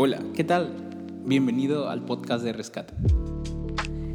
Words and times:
Hola, 0.00 0.22
¿qué 0.32 0.44
tal? 0.44 0.76
Bienvenido 1.24 1.90
al 1.90 2.04
podcast 2.04 2.44
de 2.44 2.52
Rescate. 2.52 2.94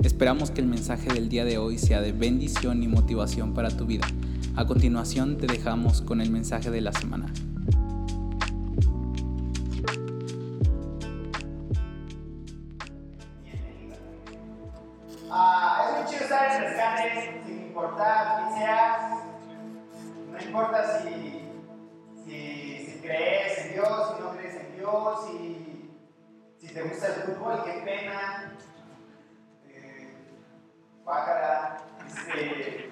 Esperamos 0.02 0.50
que 0.50 0.62
el 0.62 0.67
mensaje 0.67 1.12
del 1.12 1.28
día 1.28 1.44
de 1.44 1.58
hoy 1.58 1.78
sea 1.78 1.99
de 1.99 2.13
bendición 2.13 2.81
y 2.83 2.88
motivación 2.88 3.54
para 3.54 3.70
tu 3.70 3.85
vida. 3.85 4.08
A 4.56 4.65
continuación 4.65 5.35
te 5.38 5.46
dejamos 5.46 6.01
con 6.01 6.22
el 6.22 6.31
mensaje 6.31 6.72
de 6.72 6.79
la 6.79 6.94
semana. 6.94 7.33
Si 26.73 26.80
te 26.80 26.90
gusta 26.90 27.05
el 27.05 27.13
fútbol, 27.13 27.63
qué 27.63 27.72
pena, 27.86 28.52
eh, 29.68 30.18
este, 32.08 32.91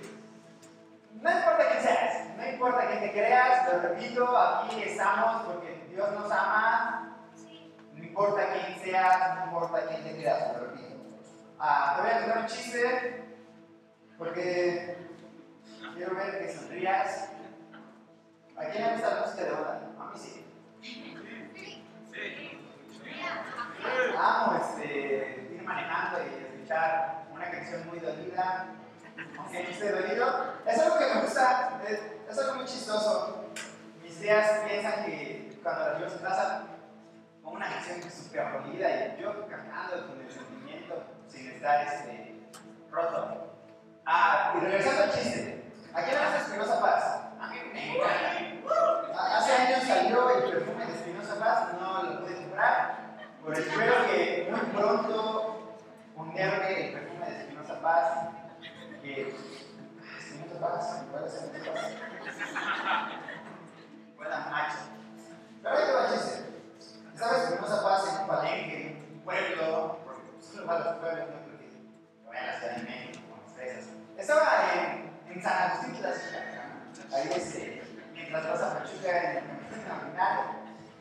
no 1.14 1.32
importa 1.32 1.68
quién 1.68 1.82
seas, 1.82 2.38
no 2.38 2.48
importa 2.48 2.88
quién 2.88 3.00
te 3.00 3.12
creas, 3.12 3.74
lo 3.74 3.80
repito, 3.80 4.38
aquí 4.38 4.84
estamos 4.84 5.48
porque 5.48 5.88
Dios 5.90 6.12
nos 6.12 6.32
ama, 6.32 7.18
no 7.96 8.04
importa 8.04 8.54
quién 8.54 8.80
seas, 8.84 9.36
no 9.40 9.46
importa 9.46 9.88
quién 9.88 10.04
te 10.04 10.12
creas, 10.12 10.54
lo 10.54 10.68
repito. 10.68 10.98
Ah, 11.58 11.94
te 11.96 12.02
voy 12.04 12.12
a 12.12 12.20
contar 12.20 12.38
un 12.38 12.46
chiste 12.46 13.24
porque 14.16 14.98
quiero 15.96 16.16
ver 16.16 16.40
que 16.40 16.54
sonrías. 16.54 17.30
¿A 18.56 18.66
quién 18.66 18.84
le 18.84 18.92
gusta 18.92 19.16
la 19.16 19.22
música 19.22 19.44
de 19.44 19.52
onda? 19.52 19.82
A 20.00 20.12
mí 20.14 20.20
sí. 20.20 20.46
Amo 24.18 24.60
este, 24.62 25.50
ir 25.54 25.64
manejando 25.64 26.20
y 26.24 26.44
escuchar 26.44 27.26
una 27.32 27.50
canción 27.50 27.88
muy 27.88 28.00
dolida. 28.00 28.68
Aunque 29.38 29.64
no 29.64 29.70
esté 29.70 29.92
dolido. 29.92 30.54
Es 30.66 30.80
algo 30.80 31.00
que 31.00 31.14
me 31.14 31.22
gusta, 31.22 31.82
es, 31.88 32.40
algo 32.40 32.56
muy 32.56 32.66
chistoso. 32.66 33.46
Mis 34.02 34.20
días 34.20 34.62
piensan 34.68 35.06
que 35.06 35.60
cuando 35.64 36.00
las 36.00 36.14
a 36.14 36.18
su 36.18 36.24
casa, 36.24 36.64
pongo 37.42 37.58
una 37.58 37.70
canción 37.70 38.02
súper 38.10 38.52
dolida 38.54 38.90
y 38.90 39.22
yo 39.22 39.48
cantando 39.48 40.08
con 40.08 40.22
el 40.22 40.32
sentimiento 40.32 41.04
sin 41.28 41.52
estar 41.52 41.88
este, 41.88 42.40
roto. 42.92 43.56
Ah, 44.06 44.54
y 44.58 44.60
regresando 44.66 45.04
al 45.04 45.12
chiste. 45.12 45.72
¿A 45.94 46.04
quién 46.04 46.16
le 46.16 46.22
gusta 46.22 46.38
Espinosa 46.38 46.82
Paz? 46.82 47.22
A 47.40 47.48
mí 47.48 47.58
me 47.74 47.96
encanta. 47.96 48.42
Hace 49.38 49.54
años 49.54 49.84
salió 49.84 50.30
el 50.30 50.52
perfume 50.52 50.86
de 50.86 50.94
Espinosa 50.94 51.36
Paz, 51.40 51.74
no 51.80 52.04
lo 52.04 52.22
pude 52.22 52.36
comprar, 52.36 53.18
pero 53.44 53.51
espero 53.62 53.94
que 54.08 54.48
muy 54.50 54.60
pronto 54.72 55.76
ponerme 56.16 56.88
el 56.88 56.94
perfume 56.94 57.26
de 57.30 57.38
Espinosa 57.42 57.82
Paz. 57.82 58.30
Que. 59.02 59.36
Espinosa 60.20 60.60
Paz, 60.60 61.04
¿cuál 61.12 61.26
es 61.26 61.34
Espinosa 61.34 61.74
Paz? 61.74 61.92
Buena 64.18 64.40
macho. 64.50 64.78
Pero 65.62 65.76
ahí 65.76 65.86
te 65.86 65.94
va. 65.94 66.10
¿Sabes 67.16 67.44
Espinosa 67.44 67.84
Paz 67.84 68.08
en 68.08 68.22
un 68.22 68.28
palenque, 68.28 68.88
en 68.88 69.14
un 69.14 69.22
pueblo? 69.22 70.00
Porque 70.06 70.22
solo 70.42 70.68
va 70.68 70.76
a 70.76 70.80
los 70.80 70.96
pueblos, 70.98 71.28
no 71.30 71.42
creo 71.46 71.60
que 71.60 72.28
vayan 72.28 72.44
a 72.44 72.52
la 72.52 72.60
Ciudad 72.60 72.76
de 72.78 72.84
México 72.84 73.20
con. 73.30 74.20
Estaba 74.20 74.74
en, 74.74 75.12
en 75.32 75.44
San 75.44 75.72
Agustín 75.72 75.94
de 75.94 76.02
la 76.02 76.14
Ciudad, 76.14 76.44
ahí 77.14 77.30
este, 77.36 77.84
mientras 78.14 78.48
vas 78.48 78.62
a 78.62 78.80
Pachuca 78.80 79.32
en 79.32 79.38
el 79.38 79.88
caminar, 79.88 80.52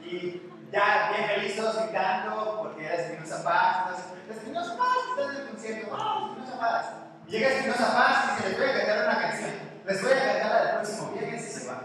y 0.03 0.43
ya 0.71 1.13
bien 1.15 1.29
feliz 1.29 1.57
todos 1.57 1.83
gritando 1.83 2.59
porque 2.63 2.87
era 2.87 2.95
Espinosa 2.95 3.43
Paz, 3.43 3.77
entonces, 3.79 4.07
Espinosa 4.37 4.77
Paz, 4.77 4.97
está 5.11 5.23
en 5.25 5.37
el 5.41 5.49
concierto, 5.51 5.91
¡wow! 5.91 6.29
Espinosa 6.29 6.59
Paz. 6.61 6.87
Y 7.27 7.31
llega 7.31 7.49
Espinosa 7.49 7.95
Paz 7.95 8.39
y 8.39 8.43
se 8.43 8.49
les 8.49 8.59
voy 8.59 8.69
a 8.69 8.77
cantar 8.77 9.05
una 9.05 9.21
canción, 9.21 9.51
les 9.85 10.03
voy 10.03 10.13
a 10.13 10.33
cantar 10.33 10.53
al 10.53 10.75
próximo 10.77 11.11
viernes 11.13 11.49
y 11.49 11.61
se 11.61 11.69
va. 11.69 11.81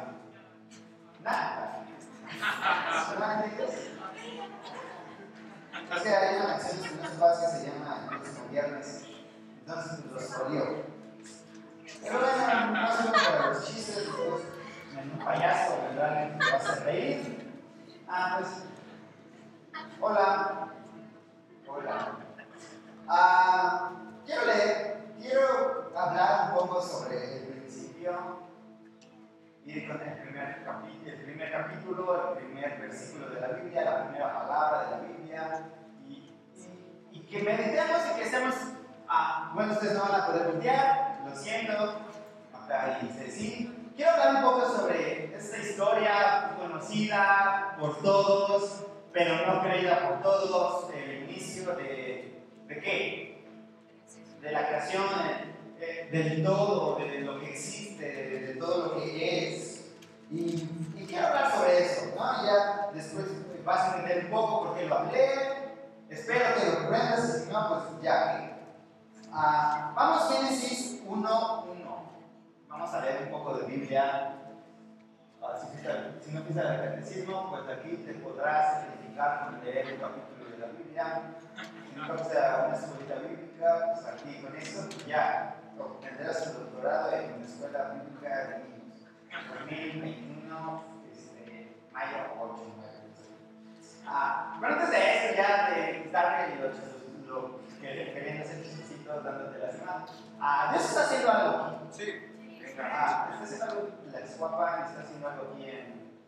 Nada. 1.23 1.85
¿Solamente? 3.09 3.65
Es 5.95 6.01
que 6.01 6.09
hay 6.09 6.35
una 6.35 6.47
canción 6.47 6.81
de 6.81 6.87
Espinosa 6.87 7.19
Paz 7.19 7.39
que 7.39 7.47
se 7.57 7.65
llama 7.65 7.99
El 8.01 8.07
próximo 8.09 8.47
viernes, 8.49 9.03
entonces 9.59 10.05
los 10.11 10.23
corrió. 10.25 10.95
Pero 12.01 12.19
bueno, 12.19 12.71
no 12.71 12.95
solo 12.95 13.11
para 13.13 13.47
los 13.47 13.65
chistes, 13.65 13.95
después 13.95 14.41
un 14.95 15.19
payaso, 15.19 15.81
¿verdad? 15.89 16.29
Me 16.35 16.51
va 16.51 16.57
a 16.57 16.75
reír. 16.83 17.51
Ah, 18.07 18.37
pues. 18.39 18.74
Hola. 19.99 20.67
Hola. 21.67 22.17
Ah, 23.07 23.91
quiero 24.25 24.45
leer, 24.45 25.03
quiero 25.19 25.91
hablar 25.95 26.51
un 26.51 26.59
poco 26.59 26.81
sobre 26.81 27.37
el 27.37 27.47
principio. 27.47 28.11
Ir 29.65 29.87
con 29.87 29.99
el 30.01 30.17
primer, 30.21 30.63
capítulo, 30.63 31.11
el 31.11 31.23
primer 31.23 31.51
capítulo, 31.51 32.37
el 32.37 32.45
primer 32.45 32.79
versículo 32.79 33.29
de 33.31 33.41
la 33.41 33.47
Biblia, 33.47 33.83
la 33.83 34.03
primera 34.05 34.33
palabra 34.33 34.83
de 34.83 34.91
la 34.91 34.97
Biblia. 34.99 35.69
Y, 36.07 36.13
y, 36.13 37.09
y 37.11 37.19
que 37.21 37.43
meditemos 37.43 38.01
y 38.11 38.15
que 38.15 38.23
estemos. 38.23 38.55
Ah, 39.07 39.51
bueno, 39.53 39.73
ustedes 39.73 39.97
no 39.97 40.03
van 40.03 40.21
a 40.21 40.25
poder 40.27 40.47
voltear, 40.47 41.21
lo 41.25 41.35
siento. 41.35 41.95
Acá 42.53 42.99
dice 43.01 43.29
sí. 43.29 43.91
Quiero 43.95 44.11
hablar 44.11 44.35
un 44.35 44.41
poco 44.41 44.69
sobre 44.69 45.35
esta 45.35 45.57
historia 45.57 46.55
conocida 46.57 47.75
por 47.79 47.97
todos, 48.01 48.85
pero 49.15 49.47
no 49.47 49.61
creída 49.61 50.09
por 50.09 50.21
todos, 50.21 50.93
el 50.93 51.23
inicio 51.23 51.73
de, 51.77 52.43
¿de 52.67 52.81
qué? 52.81 53.45
De 54.41 54.51
la 54.51 54.67
creación, 54.67 55.05
de, 55.79 56.09
del 56.11 56.43
todo, 56.43 56.97
de 56.97 57.21
lo 57.21 57.39
que 57.39 57.51
existe, 57.51 58.03
de, 58.05 58.55
todo 58.55 58.87
lo 58.87 59.01
que 59.01 59.47
es. 59.47 59.89
Y, 60.29 60.67
quiero 61.07 61.27
hablar 61.27 61.49
sobre 61.49 61.85
eso, 61.85 62.07
¿no? 62.13 62.45
Ya 62.45 62.89
después 62.93 63.25
vas 63.63 63.79
a 63.79 63.99
entender 63.99 64.25
un 64.25 64.31
poco 64.31 64.65
por 64.65 64.77
qué 64.77 64.85
lo 64.85 64.95
hablé. 64.95 65.29
Espero 66.09 66.53
que 66.55 66.65
lo 66.65 66.79
comprendas, 66.79 67.43
si 67.45 67.51
no, 67.53 67.69
pues 67.69 68.03
ya. 68.03 68.59
Ah, 69.31 69.93
vamos 69.95 70.29
Génesis 70.29 71.01
1, 71.07 71.65
1. 71.71 72.11
Vamos 72.67 72.93
a 72.93 73.01
leer 73.01 73.23
un 73.23 73.31
poco 73.31 73.59
de 73.59 73.65
Biblia. 73.67 74.44
Si, 76.21 76.31
no 76.31 76.39
empiezas 76.39 76.71
el 76.71 76.89
catecismo, 76.89 77.49
pues 77.49 77.77
aquí 77.77 77.97
te 77.97 78.13
podrás 78.15 78.83
identificar 78.83 79.45
con 79.45 79.63
leer 79.63 79.93
un 79.93 79.99
capítulo 79.99 80.49
de 80.49 80.57
la 80.57 80.67
Biblia. 80.67 81.21
Si 81.87 81.95
no 81.95 82.07
gusta 82.11 82.65
una 82.67 82.75
escuelita 82.75 83.15
bíblica, 83.15 83.93
pues 83.93 84.05
aquí 84.07 84.41
con 84.41 84.55
eso 84.55 84.89
ya 85.07 85.55
obtendrás 85.77 86.43
tu 86.43 86.59
doctorado 86.59 87.11
en 87.11 87.39
la 87.39 87.45
escuela 87.45 87.93
bíblica 87.93 88.47
de 88.47 88.57
niños. 88.57 89.05
2021, 89.59 90.83
este, 91.13 91.77
mayo 91.91 92.17
8. 92.39 92.75
Ah, 94.07 94.57
bueno, 94.59 94.75
antes 94.75 94.91
de 94.91 94.97
eso, 94.97 95.35
ya 95.35 95.69
de 95.71 96.09
darme 96.11 96.55
lo, 97.27 97.59
que 97.81 98.13
querían 98.13 98.41
hacer 98.41 98.63
chistecitos 98.63 99.23
dándote 99.23 99.59
la 99.59 99.71
semana. 99.71 100.05
Ah, 100.39 100.69
Dios 100.71 100.85
está 100.85 101.01
haciendo 101.01 101.31
algo. 101.31 101.87
Sí. 101.91 102.34
Ah, 102.79 103.29
está 103.31 103.43
haciendo 103.43 103.65
algo, 103.65 103.89
la 104.11 104.19
Exguapa 104.19 104.85
está 104.87 105.01
haciendo 105.01 105.27
algo 105.27 105.51
aquí 105.53 105.69
en, 105.69 106.19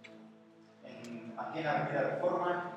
en, 0.83 1.35
aquí 1.37 1.59
en 1.59 1.65
la 1.65 1.71
Avenida 1.71 2.01
Reforma. 2.01 2.73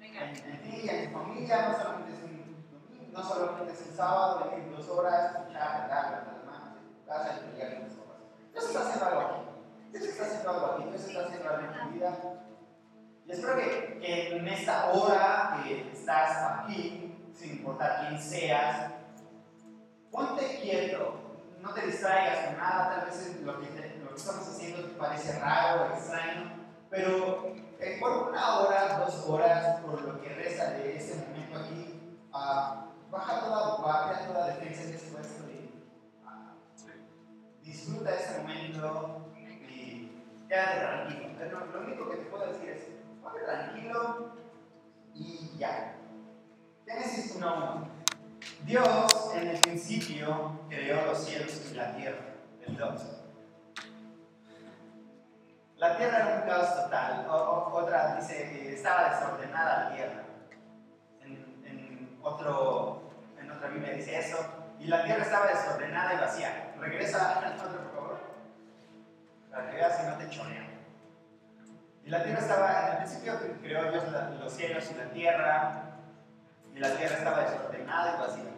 En, 0.00 0.16
en 0.16 0.62
ti 0.62 0.80
y 0.84 0.88
en 0.88 1.12
tu 1.12 1.18
familia, 1.18 1.68
no 1.68 1.76
solamente 1.76 2.12
es 2.12 2.22
un 2.22 2.30
domingo, 2.72 3.12
no 3.12 3.22
solamente 3.22 3.72
es 3.72 3.86
un 3.86 3.96
sábado, 3.96 4.50
venir 4.50 4.74
dos 4.74 4.88
horas, 4.88 5.34
escuchar, 5.34 5.80
cantar, 5.80 6.10
levantar 6.10 6.34
las 6.34 6.44
manos, 6.46 6.68
en 6.78 6.94
tu 6.94 7.06
casa 7.06 7.34
y 7.36 7.50
pelear 7.50 7.74
con 7.74 7.82
las 7.82 7.98
horas. 7.98 8.20
Dios 8.52 8.64
está 8.64 8.80
haciendo 8.80 9.06
algo 9.06 9.20
aquí. 9.20 9.40
Dios 9.92 10.04
está 10.04 10.24
haciendo 10.24 10.50
algo 10.50 10.66
aquí, 10.66 10.84
Dios 10.88 11.04
está 11.04 11.20
haciendo 11.20 11.48
algo 11.50 11.62
en 11.62 11.80
tu 11.80 11.94
vida. 11.94 12.18
Y 13.26 13.32
espero 13.32 13.56
que, 13.56 13.98
que 14.00 14.36
en 14.36 14.48
esta 14.48 14.90
hora 14.92 15.60
que 15.62 15.90
estás 15.92 16.60
aquí, 16.60 17.30
sin 17.34 17.50
importar 17.58 18.06
quién 18.08 18.20
seas, 18.20 18.92
ponte 20.10 20.60
quieto, 20.62 21.25
no 21.66 21.74
te 21.74 21.86
distraigas 21.86 22.46
con 22.46 22.58
nada, 22.58 22.90
tal 22.90 23.06
vez 23.06 23.40
lo 23.42 23.60
que, 23.60 23.98
lo 24.00 24.08
que 24.10 24.14
estamos 24.14 24.48
haciendo 24.48 24.84
te 24.84 24.94
parece 24.94 25.40
raro 25.40 25.92
extraño, 25.92 26.64
pero 26.88 27.54
eh, 27.80 27.96
por 27.98 28.28
una 28.28 28.58
hora, 28.60 28.98
dos 29.00 29.28
horas, 29.28 29.80
por 29.80 30.00
lo 30.00 30.20
que 30.20 30.28
resta 30.28 30.70
de 30.70 30.96
este 30.96 31.26
momento 31.26 31.58
aquí, 31.58 32.18
uh, 32.32 33.10
baja 33.10 33.40
toda 33.40 33.76
guardia, 33.78 34.26
toda 34.28 34.46
defensa 34.46 34.82
que 34.82 34.94
es 34.94 35.02
puesto 35.12 35.50
y 35.50 35.84
uh, 36.24 37.64
disfruta 37.64 38.14
este 38.14 38.38
momento 38.42 39.32
y 39.36 40.12
quédate 40.48 40.78
tranquilo. 40.78 41.70
Lo, 41.72 41.80
único 41.80 42.10
que 42.10 42.16
te 42.18 42.24
puedo 42.26 42.46
decir 42.46 42.68
es, 42.70 42.82
ponte 43.20 43.40
tranquilo 43.40 44.36
y 45.14 45.56
ya. 45.58 45.96
Génesis 46.86 47.40
1.1. 47.40 47.95
Dios 48.64 49.32
en 49.34 49.48
el 49.48 49.58
principio 49.60 50.60
creó 50.68 51.06
los 51.06 51.24
cielos 51.24 51.70
y 51.70 51.74
la 51.74 51.94
tierra, 51.94 52.18
el 52.66 52.76
2. 52.76 53.02
La 55.76 55.96
tierra 55.96 56.18
era 56.18 56.40
un 56.40 56.48
caos 56.48 56.74
total. 56.74 57.26
Otra 57.28 58.16
dice 58.16 58.50
que 58.50 58.74
estaba 58.74 59.10
desordenada 59.10 59.84
la 59.84 59.94
tierra. 59.94 60.22
En, 61.22 62.18
otro, 62.22 63.10
en 63.38 63.50
otra 63.50 63.68
Biblia 63.68 63.92
dice 63.92 64.18
eso. 64.18 64.38
Y 64.80 64.86
la 64.86 65.04
tierra 65.04 65.22
estaba 65.22 65.46
desordenada 65.48 66.14
y 66.14 66.18
vacía. 66.18 66.74
Regresa 66.78 67.38
al 67.38 67.58
otro, 67.58 67.68
por 67.68 67.94
favor. 67.94 68.20
Para 69.50 69.70
que 69.70 69.76
veas 69.76 69.98
si 69.98 70.06
no 70.06 70.16
te 70.16 70.30
chonea. 70.30 70.66
Y 72.04 72.10
la 72.10 72.22
tierra 72.22 72.40
estaba, 72.40 72.86
en 72.86 72.90
el 72.92 72.96
principio 72.98 73.34
creó 73.60 73.90
Dios 73.90 74.04
los 74.40 74.52
cielos 74.52 74.90
y 74.90 74.94
la 74.94 75.10
tierra. 75.10 75.85
Y 76.76 76.78
la 76.78 76.96
tierra 76.96 77.16
estaba 77.16 77.40
desordenada 77.40 78.14
y 78.14 78.20
vacía. 78.20 78.52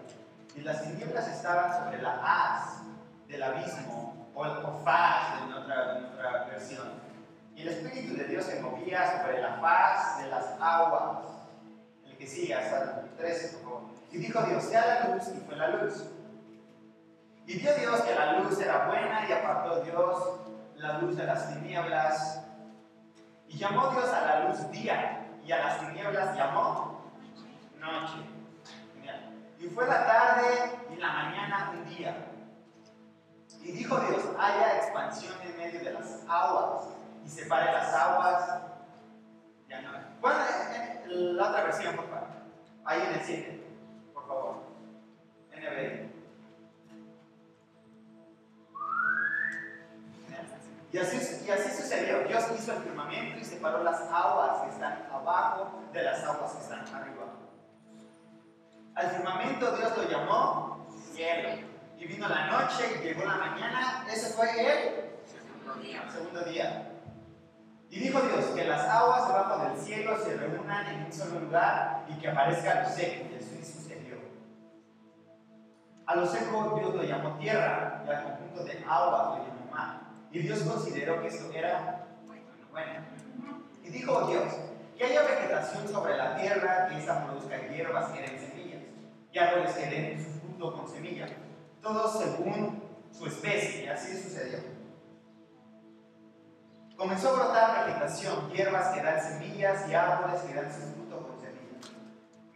Y 0.56 0.60
las 0.60 0.82
tinieblas 0.82 1.26
estaban 1.28 1.72
sobre 1.72 2.02
la 2.02 2.20
haz 2.22 2.82
del 3.26 3.42
abismo, 3.42 4.28
o, 4.34 4.42
o 4.42 4.78
faz 4.84 5.42
en 5.42 5.52
otra, 5.54 5.98
en 5.98 6.04
otra 6.04 6.44
versión 6.50 7.08
y 7.58 7.62
el 7.62 7.68
Espíritu 7.70 8.16
de 8.16 8.24
Dios 8.28 8.44
se 8.44 8.60
movía 8.60 9.20
sobre 9.20 9.42
la 9.42 9.54
faz 9.54 10.22
de 10.22 10.28
las 10.28 10.44
aguas. 10.60 11.26
El 12.06 12.16
que 12.16 12.24
sigue, 12.24 12.54
hasta 12.54 13.00
el 13.00 13.16
13, 13.16 13.56
por 13.56 13.62
favor. 13.62 13.82
Y 14.12 14.18
dijo 14.18 14.40
Dios, 14.42 14.62
sea 14.62 14.86
la 14.86 15.08
luz, 15.08 15.24
y 15.36 15.40
fue 15.40 15.56
la 15.56 15.68
luz. 15.70 16.04
Y 17.48 17.58
vio 17.58 17.74
Dios 17.74 18.00
que 18.02 18.14
la 18.14 18.34
luz 18.34 18.60
era 18.60 18.86
buena, 18.86 19.28
y 19.28 19.32
apartó 19.32 19.80
Dios 19.80 20.40
la 20.76 20.98
luz 20.98 21.16
de 21.16 21.24
las 21.24 21.52
tinieblas. 21.52 22.44
Y 23.48 23.58
llamó 23.58 23.90
Dios 23.90 24.08
a 24.08 24.20
la 24.20 24.44
luz 24.44 24.70
día, 24.70 25.26
y 25.44 25.50
a 25.50 25.58
las 25.58 25.80
tinieblas 25.80 26.36
llamó 26.36 26.87
noche. 27.78 28.18
Y 29.60 29.66
fue 29.68 29.86
la 29.86 30.06
tarde 30.06 30.78
y 30.94 30.96
la 30.96 31.12
mañana 31.12 31.72
un 31.74 31.88
día. 31.88 32.16
Y 33.60 33.72
dijo 33.72 33.98
Dios, 33.98 34.22
haya 34.38 34.76
expansión 34.76 35.34
en 35.42 35.56
medio 35.56 35.80
de 35.82 35.92
las 35.92 36.24
aguas 36.28 36.84
y 37.24 37.28
separe 37.28 37.72
las 37.72 37.92
aguas. 37.92 38.62
Ya 39.68 39.82
no. 39.82 39.90
Bueno, 40.20 40.38
la 41.06 41.48
otra 41.48 41.64
versión, 41.64 41.96
por 41.96 42.08
favor. 42.08 42.28
Ahí 42.84 43.00
en 43.02 43.14
el 43.14 43.20
7, 43.20 43.66
por 44.14 44.28
favor. 44.28 44.62
NBI. 45.52 46.08
Y 50.90 50.98
así, 50.98 51.44
y 51.46 51.50
así 51.50 51.82
sucedió. 51.82 52.20
Dios 52.26 52.44
hizo 52.56 52.72
el 52.72 52.82
firmamento 52.82 53.40
y 53.40 53.44
separó 53.44 53.82
las 53.82 54.00
aguas 54.02 54.62
que 54.62 54.70
están 54.70 55.06
abajo 55.12 55.82
de 55.92 56.02
las 56.02 56.24
aguas 56.24 56.52
que 56.52 56.62
están 56.62 56.80
arriba. 56.94 57.37
Al 58.94 59.10
firmamento 59.10 59.76
Dios 59.76 59.96
lo 59.96 60.10
llamó 60.10 60.86
cielo. 61.18 61.48
Y 61.98 62.06
vino 62.06 62.28
la 62.28 62.46
noche 62.46 62.84
y 63.00 63.04
llegó 63.04 63.24
la 63.24 63.36
mañana. 63.36 64.06
Ese 64.08 64.32
fue 64.34 64.48
el 64.50 65.10
segundo 65.26 65.74
día. 65.82 66.04
Segundo 66.10 66.40
día. 66.42 66.92
Y 67.90 67.98
dijo 68.00 68.20
Dios 68.20 68.44
que 68.54 68.64
las 68.64 68.86
aguas 68.86 69.26
debajo 69.26 69.64
del 69.64 69.78
cielo 69.78 70.16
se 70.22 70.36
reúnan 70.36 70.86
en 70.86 71.04
un 71.06 71.12
solo 71.12 71.40
lugar 71.40 72.04
y 72.08 72.14
que 72.20 72.28
aparezca 72.28 72.82
lo 72.82 72.88
seco. 72.88 73.26
Y 73.32 73.34
eso 73.34 73.78
sucedió. 73.78 74.16
A 76.06 76.14
lo 76.14 76.26
seco 76.26 76.76
Dios 76.78 76.94
lo 76.94 77.02
llamó 77.02 77.36
tierra 77.38 78.04
y 78.06 78.10
al 78.10 78.22
conjunto 78.22 78.64
de 78.64 78.84
aguas 78.88 79.28
lo 79.28 79.44
llamó 79.44 79.70
mar. 79.72 80.00
Y 80.30 80.38
Dios 80.40 80.60
consideró 80.60 81.20
que 81.20 81.28
eso 81.28 81.50
era 81.52 82.06
bueno. 82.70 83.00
Y 83.82 83.88
dijo 83.88 84.26
Dios 84.28 84.54
que 84.96 85.04
haya 85.04 85.22
vegetación 85.22 85.88
sobre 85.88 86.16
la 86.16 86.36
tierra, 86.36 86.88
que 86.88 86.98
esa 86.98 87.24
produzca 87.24 87.56
hierbas 87.68 88.10
que 88.10 88.20
y 89.38 89.40
árboles 89.40 89.72
que 89.72 89.86
den 89.86 90.24
su 90.24 90.40
fruto 90.40 90.72
con 90.76 90.88
semilla, 90.88 91.28
todo 91.80 92.08
según 92.08 92.82
su 93.12 93.26
especie. 93.26 93.84
Y 93.84 93.88
así 93.88 94.20
sucedió. 94.20 94.58
Comenzó 96.96 97.28
a 97.28 97.32
brotar 97.34 97.86
vegetación, 97.86 98.50
hierbas 98.50 98.88
que 98.88 99.02
dan 99.02 99.20
semillas 99.20 99.88
y 99.88 99.94
árboles 99.94 100.40
que 100.42 100.54
dan 100.54 100.72
su 100.72 100.80
fruto 100.92 101.28
con 101.28 101.40
semillas. 101.40 101.92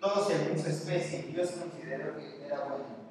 Todo 0.00 0.24
según 0.26 0.58
su 0.58 0.68
especie. 0.68 1.22
Dios 1.22 1.52
consideró 1.52 2.16
que 2.16 2.44
era 2.44 2.64
bueno. 2.64 3.02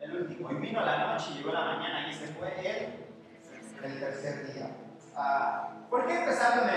El 0.00 0.16
último. 0.22 0.50
Y 0.50 0.54
vino 0.54 0.80
la 0.80 1.12
noche, 1.12 1.34
llegó 1.34 1.52
la 1.52 1.64
mañana 1.64 2.08
y 2.08 2.14
se 2.14 2.28
fue 2.28 2.54
el, 2.58 3.84
el 3.84 4.00
tercer 4.00 4.54
día. 4.54 4.70
Ah, 5.14 5.86
¿Por 5.90 6.06
qué 6.06 6.20
empezar 6.20 6.60
con, 6.60 6.68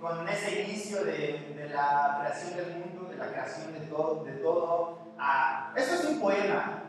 con 0.00 0.28
ese 0.28 0.62
inicio 0.62 1.04
de, 1.04 1.54
de, 1.56 1.68
la 1.70 2.18
creación 2.20 2.56
del 2.56 2.76
mundo, 2.78 2.89
la 3.20 3.28
creación 3.28 3.72
de 3.74 3.80
todo? 3.80 4.24
De 4.24 4.32
todo? 4.32 4.98
Ah, 5.18 5.72
esto 5.76 5.94
es 5.94 6.04
un 6.06 6.20
poema. 6.20 6.82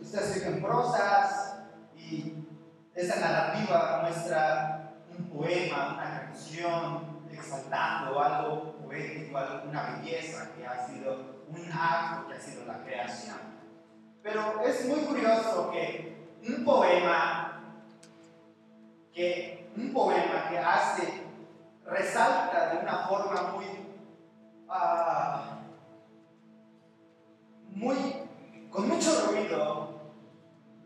Está 0.00 0.20
escrito 0.20 0.48
en 0.48 0.62
prosas 0.62 1.56
y 1.96 2.46
esa 2.94 3.20
narrativa 3.20 4.00
muestra 4.02 4.92
un 5.18 5.28
poema, 5.30 5.94
una 5.94 6.20
canción, 6.20 7.26
exaltando 7.30 8.22
algo 8.22 8.76
poético, 8.84 9.38
una 9.68 9.96
belleza 9.96 10.50
que 10.54 10.66
ha 10.66 10.86
sido 10.86 11.44
un 11.48 11.72
acto, 11.72 12.28
que 12.28 12.34
ha 12.34 12.40
sido 12.40 12.64
la 12.66 12.82
creación. 12.84 13.38
Pero 14.22 14.62
es 14.64 14.86
muy 14.86 15.00
curioso 15.00 15.70
que 15.72 16.30
un 16.46 16.64
poema, 16.64 17.62
que 19.12 19.70
un 19.76 19.92
poema 19.92 20.48
que 20.48 20.58
hace, 20.58 21.22
resalta 21.84 22.74
de 22.74 22.78
una 22.78 22.98
forma 23.06 23.52
muy, 23.52 23.85
uh, 24.68 25.56
muy, 27.70 27.96
con 28.70 28.88
mucho 28.88 29.26
ruido, 29.26 30.00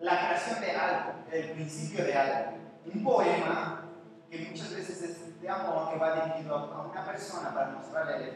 la 0.00 0.18
creación 0.18 0.60
de 0.60 0.70
algo, 0.72 1.12
el 1.30 1.50
principio 1.52 2.04
de 2.04 2.14
algo. 2.14 2.58
Un 2.92 3.04
poema 3.04 3.84
que 4.30 4.38
muchas 4.50 4.74
veces 4.74 5.02
es 5.02 5.40
de 5.40 5.48
amor, 5.48 5.90
que 5.90 5.98
va 5.98 6.24
dirigido 6.24 6.56
a 6.56 6.86
una 6.86 7.04
persona 7.04 7.54
para 7.54 7.70
mostrarle 7.70 8.30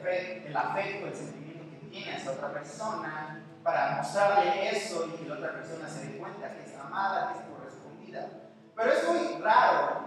el, 0.47 0.57
afecto, 0.57 1.07
el 1.07 1.15
sentimiento 1.15 1.65
que 1.71 1.89
tiene 1.89 2.13
a 2.13 2.17
esa 2.17 2.33
otra 2.33 2.53
persona, 2.53 3.43
para 3.63 3.97
mostrarle 3.97 4.71
eso 4.71 5.07
y 5.07 5.11
que 5.23 5.29
la 5.29 5.37
otra 5.37 5.53
persona 5.53 5.89
se 5.89 6.07
dé 6.07 6.19
cuenta 6.19 6.53
que 6.53 6.65
es 6.65 6.79
amada, 6.79 7.33
que 7.33 7.39
es 7.39 7.45
correspondida. 7.47 8.29
Pero 8.77 8.93
es 8.93 9.09
muy 9.09 9.43
raro 9.43 10.05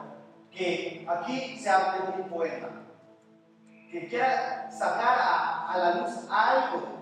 que 0.51 1.05
aquí 1.07 1.57
se 1.59 1.69
hable 1.69 2.11
de 2.11 2.21
un 2.21 2.29
poema 2.29 2.86
que 3.91 4.07
quiera 4.07 4.69
sacar 4.71 5.17
a, 5.19 5.71
a 5.71 5.77
la 5.77 5.95
luz 5.95 6.11
algo 6.29 6.97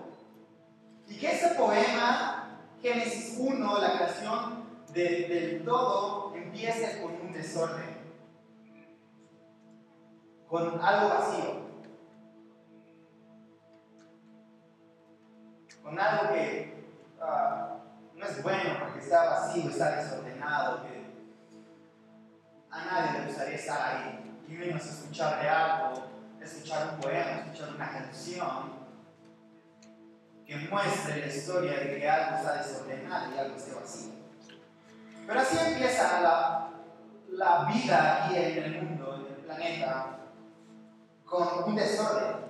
y 1.08 1.18
que 1.18 1.32
ese 1.32 1.54
poema 1.54 2.36
Génesis 2.82 3.36
1, 3.38 3.78
la 3.80 3.92
creación 3.96 4.64
del 4.92 5.64
todo, 5.64 6.34
empieza 6.34 7.02
con 7.02 7.12
un 7.20 7.32
desorden, 7.32 7.96
con 10.48 10.80
algo 10.80 11.08
vacío, 11.08 11.66
con 15.82 15.98
algo 15.98 16.32
que 16.32 16.84
uh, 17.20 18.18
no 18.18 18.26
es 18.26 18.42
bueno 18.42 18.78
porque 18.80 19.00
está 19.00 19.24
vacío, 19.24 19.70
está 19.70 19.96
desordenado, 19.96 20.82
que 20.82 21.06
a 22.70 22.84
nadie 22.84 23.20
le 23.20 23.26
gustaría 23.26 23.56
estar 23.56 23.80
ahí. 23.82 24.22
Y 24.48 24.52
menos 24.52 24.86
escuchar 24.86 25.42
de 25.42 25.48
algo, 25.48 26.04
escuchar 26.46 26.94
un 26.94 27.00
poema, 27.00 27.40
escuchar 27.40 27.74
una 27.74 27.90
canción 27.90 28.86
que 30.46 30.56
muestre 30.56 31.20
la 31.20 31.26
historia 31.26 31.72
de 31.72 31.98
que 31.98 32.08
algo 32.08 32.36
está 32.36 32.62
desordenado 32.62 33.34
y 33.34 33.38
algo 33.38 33.56
está 33.56 33.80
vacío. 33.80 34.12
Pero 35.26 35.40
así 35.40 35.58
empieza 35.58 36.20
la, 36.20 36.70
la 37.32 37.64
vida 37.64 38.24
aquí 38.24 38.36
en 38.36 38.62
el 38.62 38.82
mundo, 38.82 39.26
en 39.26 39.34
el 39.34 39.44
planeta, 39.44 40.18
con 41.24 41.64
un 41.64 41.74
desorden. 41.74 42.46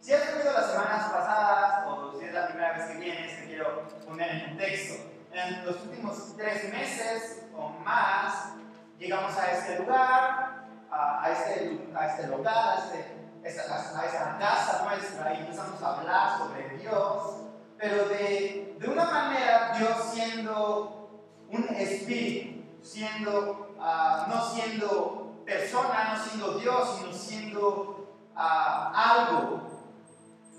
Si 0.00 0.14
has 0.14 0.32
venido 0.32 0.52
las 0.52 0.70
semanas 0.70 1.12
pasadas 1.12 1.86
o 1.88 2.18
si 2.18 2.24
es 2.24 2.32
la 2.32 2.48
primera 2.48 2.72
vez 2.72 2.86
que 2.86 2.98
vienes, 2.98 3.38
te 3.38 3.46
quiero 3.46 3.86
poner 4.06 4.30
en 4.30 4.48
contexto. 4.48 4.94
En 5.32 5.66
los 5.66 5.76
últimos 5.82 6.34
tres 6.38 6.72
meses 6.72 7.42
o 7.54 7.68
más, 7.68 8.54
llegamos 8.98 9.36
a 9.36 9.52
este 9.52 9.80
lugar, 9.80 10.64
a, 10.90 11.30
este, 11.30 11.78
a 11.94 12.06
este 12.06 12.26
local, 12.28 12.78
a 12.78 12.84
este 12.84 13.15
a 13.46 14.06
esa 14.06 14.38
casa 14.38 14.82
nuestra 14.84 15.34
y 15.34 15.38
empezamos 15.38 15.80
a 15.80 15.96
hablar 15.96 16.38
sobre 16.38 16.78
Dios, 16.78 17.36
pero 17.78 18.08
de, 18.08 18.76
de 18.78 18.88
una 18.88 19.04
manera 19.04 19.72
Dios 19.78 19.96
siendo 20.12 21.22
un 21.48 21.64
espíritu, 21.76 22.64
siendo, 22.82 23.74
uh, 23.78 24.28
no 24.28 24.50
siendo 24.52 25.42
persona, 25.44 26.14
no 26.14 26.24
siendo 26.24 26.58
Dios, 26.58 26.98
sino 26.98 27.12
siendo 27.12 28.18
uh, 28.34 28.92
algo, 28.94 29.62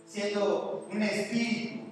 siendo 0.06 0.88
un 0.89 1.03
espíritu. 1.03 1.88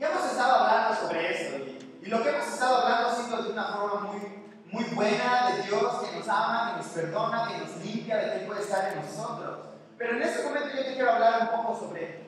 Ya 0.00 0.10
hemos 0.10 0.24
estado 0.24 0.64
hablando 0.64 1.00
sobre 1.00 1.32
eso 1.32 1.56
y, 1.58 2.00
y 2.02 2.06
lo 2.06 2.22
que 2.22 2.30
hemos 2.30 2.46
estado 2.48 2.82
hablando 2.82 3.08
ha 3.08 3.14
sido 3.14 3.42
de 3.42 3.52
una 3.52 3.64
forma 3.68 4.12
muy, 4.12 4.52
muy 4.72 4.84
buena 4.94 5.52
de 5.52 5.62
Dios 5.62 5.94
que 6.02 6.18
nos 6.18 6.28
ama, 6.28 6.72
que 6.72 6.82
nos 6.82 6.92
perdona, 6.92 7.48
que 7.48 7.58
nos 7.58 7.76
limpia, 7.84 8.16
de 8.16 8.40
que 8.40 8.46
puede 8.46 8.62
estar 8.62 8.92
en 8.92 9.06
nosotros. 9.06 9.65
Pero 9.98 10.16
en 10.16 10.22
este 10.22 10.42
momento 10.42 10.68
yo 10.76 10.84
te 10.84 10.94
quiero 10.94 11.12
hablar 11.12 11.42
un 11.42 11.62
poco 11.62 11.78
sobre 11.78 12.26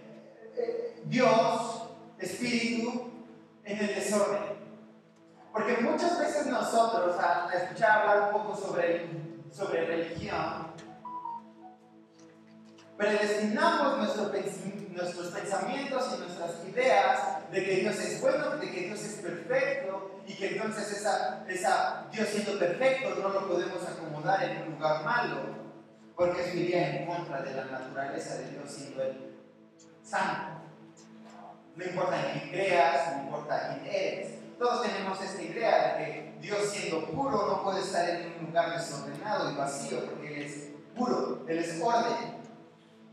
eh, 0.56 1.02
Dios, 1.04 1.88
Espíritu, 2.18 3.10
en 3.64 3.78
el 3.78 3.86
desorden. 3.88 4.58
Porque 5.52 5.78
muchas 5.78 6.18
veces 6.18 6.46
nosotros, 6.46 7.16
al 7.18 7.52
escuchar 7.52 8.00
hablar 8.00 8.32
un 8.32 8.42
poco 8.42 8.56
sobre 8.56 9.08
sobre 9.52 9.86
religión, 9.86 10.68
predestinamos 12.96 13.98
nuestro, 13.98 14.32
nuestros 14.90 15.26
pensamientos 15.28 16.14
y 16.14 16.20
nuestras 16.20 16.64
ideas 16.66 17.50
de 17.50 17.64
que 17.64 17.76
Dios 17.76 17.98
es 17.98 18.20
bueno, 18.20 18.56
de 18.56 18.70
que 18.70 18.80
Dios 18.86 19.00
es 19.00 19.14
perfecto 19.22 20.20
y 20.26 20.34
que 20.34 20.56
entonces 20.56 20.92
esa, 20.92 21.44
esa 21.48 22.06
Dios 22.12 22.28
siendo 22.28 22.58
perfecto 22.58 23.14
no 23.22 23.28
lo 23.28 23.48
podemos 23.48 23.82
acomodar 23.86 24.42
en 24.44 24.62
un 24.62 24.74
lugar 24.74 25.04
malo, 25.04 25.67
porque 26.18 26.42
eso 26.42 26.56
iría 26.56 26.96
en 26.96 27.06
contra 27.06 27.42
de 27.42 27.54
la 27.54 27.64
naturaleza 27.66 28.38
de 28.38 28.50
Dios 28.50 28.68
siendo 28.68 29.04
el 29.04 29.36
santo. 30.02 30.62
No 31.76 31.84
importa 31.84 32.32
en 32.32 32.40
quién 32.40 32.50
creas, 32.50 33.16
no 33.16 33.22
importa 33.22 33.68
quién 33.68 33.94
eres. 33.94 34.38
Todos 34.58 34.82
tenemos 34.82 35.22
esta 35.22 35.40
idea 35.40 35.96
de 35.96 36.04
que 36.04 36.38
Dios 36.40 36.58
siendo 36.72 37.06
puro 37.06 37.46
no 37.46 37.62
puede 37.62 37.82
estar 37.82 38.10
en 38.10 38.32
un 38.32 38.46
lugar 38.46 38.76
desordenado 38.76 39.52
y 39.52 39.54
vacío 39.54 40.06
porque 40.06 40.34
Él 40.34 40.42
es 40.42 40.70
puro, 40.96 41.44
Él 41.46 41.58
es 41.60 41.80
orden. 41.80 42.36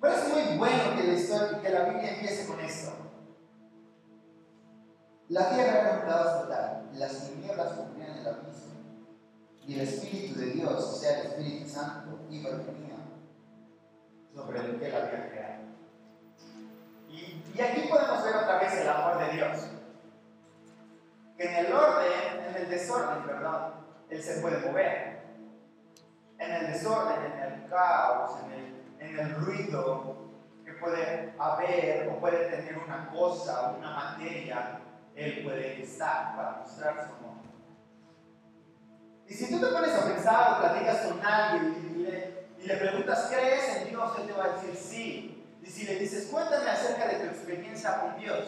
Pero 0.02 0.16
es 0.16 0.28
muy 0.28 0.58
bueno 0.58 0.84
que 1.62 1.70
la, 1.70 1.84
Biblia 1.84 2.12
empiece 2.12 2.48
con 2.48 2.60
esto. 2.60 2.92
La 5.30 5.50
tierra 5.52 5.80
era 5.80 5.94
un 5.94 6.10
caos 6.10 6.42
total, 6.42 6.90
las 6.94 7.30
tinieblas 7.30 7.74
cubrían 7.74 8.18
el 8.18 8.28
abismo, 8.28 8.74
y 9.68 9.74
el 9.76 9.82
Espíritu 9.82 10.40
de 10.40 10.46
Dios, 10.48 10.84
o 10.84 10.96
sea, 10.96 11.20
el 11.20 11.28
Espíritu 11.28 11.68
Santo, 11.68 12.20
iba 12.30 12.50
y 12.50 12.54
venía 12.54 12.95
sobre 14.36 14.62
lo 14.68 14.80
que 14.80 14.88
él 14.88 14.96
había 14.96 15.30
creado. 15.30 15.64
Y, 17.08 17.44
y 17.56 17.62
aquí 17.62 17.88
podemos 17.90 18.24
ver 18.24 18.36
otra 18.36 18.60
vez 18.60 18.74
el 18.74 18.90
amor 18.90 19.18
de 19.20 19.34
Dios. 19.34 19.70
Que 21.38 21.44
en 21.46 21.66
el 21.66 21.74
orden, 21.74 22.46
en 22.50 22.56
el 22.56 22.70
desorden, 22.70 23.24
perdón, 23.24 23.74
Él 24.10 24.22
se 24.22 24.42
puede 24.42 24.60
mover. 24.60 25.24
En 26.38 26.52
el 26.52 26.74
desorden, 26.74 27.32
en 27.32 27.54
el 27.54 27.70
caos, 27.70 28.40
en 28.46 28.52
el 28.52 28.76
en 29.00 29.20
el 29.20 29.36
ruido 29.36 30.16
que 30.64 30.74
puede 30.74 31.34
haber 31.38 32.10
o 32.10 32.20
puede 32.20 32.50
tener 32.50 32.78
una 32.78 33.10
cosa 33.10 33.76
una 33.78 33.92
materia, 33.92 34.80
Él 35.16 35.44
puede 35.44 35.84
estar 35.84 36.36
para 36.36 36.52
mostrar 36.58 36.96
su 36.96 37.16
amor. 37.16 37.36
Y 39.28 39.34
si 39.34 39.50
tú 39.50 39.60
te 39.60 39.72
pones 39.72 39.94
a 39.94 40.06
pensar 40.06 40.54
o 40.54 40.60
platicas 40.60 41.06
con 41.06 41.26
alguien 41.26 41.92
y 41.96 42.04
le, 42.04 42.25
y 42.66 42.68
le 42.68 42.78
preguntas, 42.78 43.32
¿crees 43.32 43.78
en 43.78 43.90
Dios? 43.90 44.12
Él 44.20 44.26
te 44.26 44.34
va 44.34 44.46
a 44.46 44.50
decir 44.54 44.76
sí. 44.76 45.46
Y 45.62 45.68
si 45.68 45.86
le 45.86 46.00
dices, 46.00 46.30
cuéntame 46.32 46.68
acerca 46.68 47.08
de 47.08 47.20
tu 47.20 47.26
experiencia 47.28 48.02
con 48.02 48.18
Dios, 48.18 48.44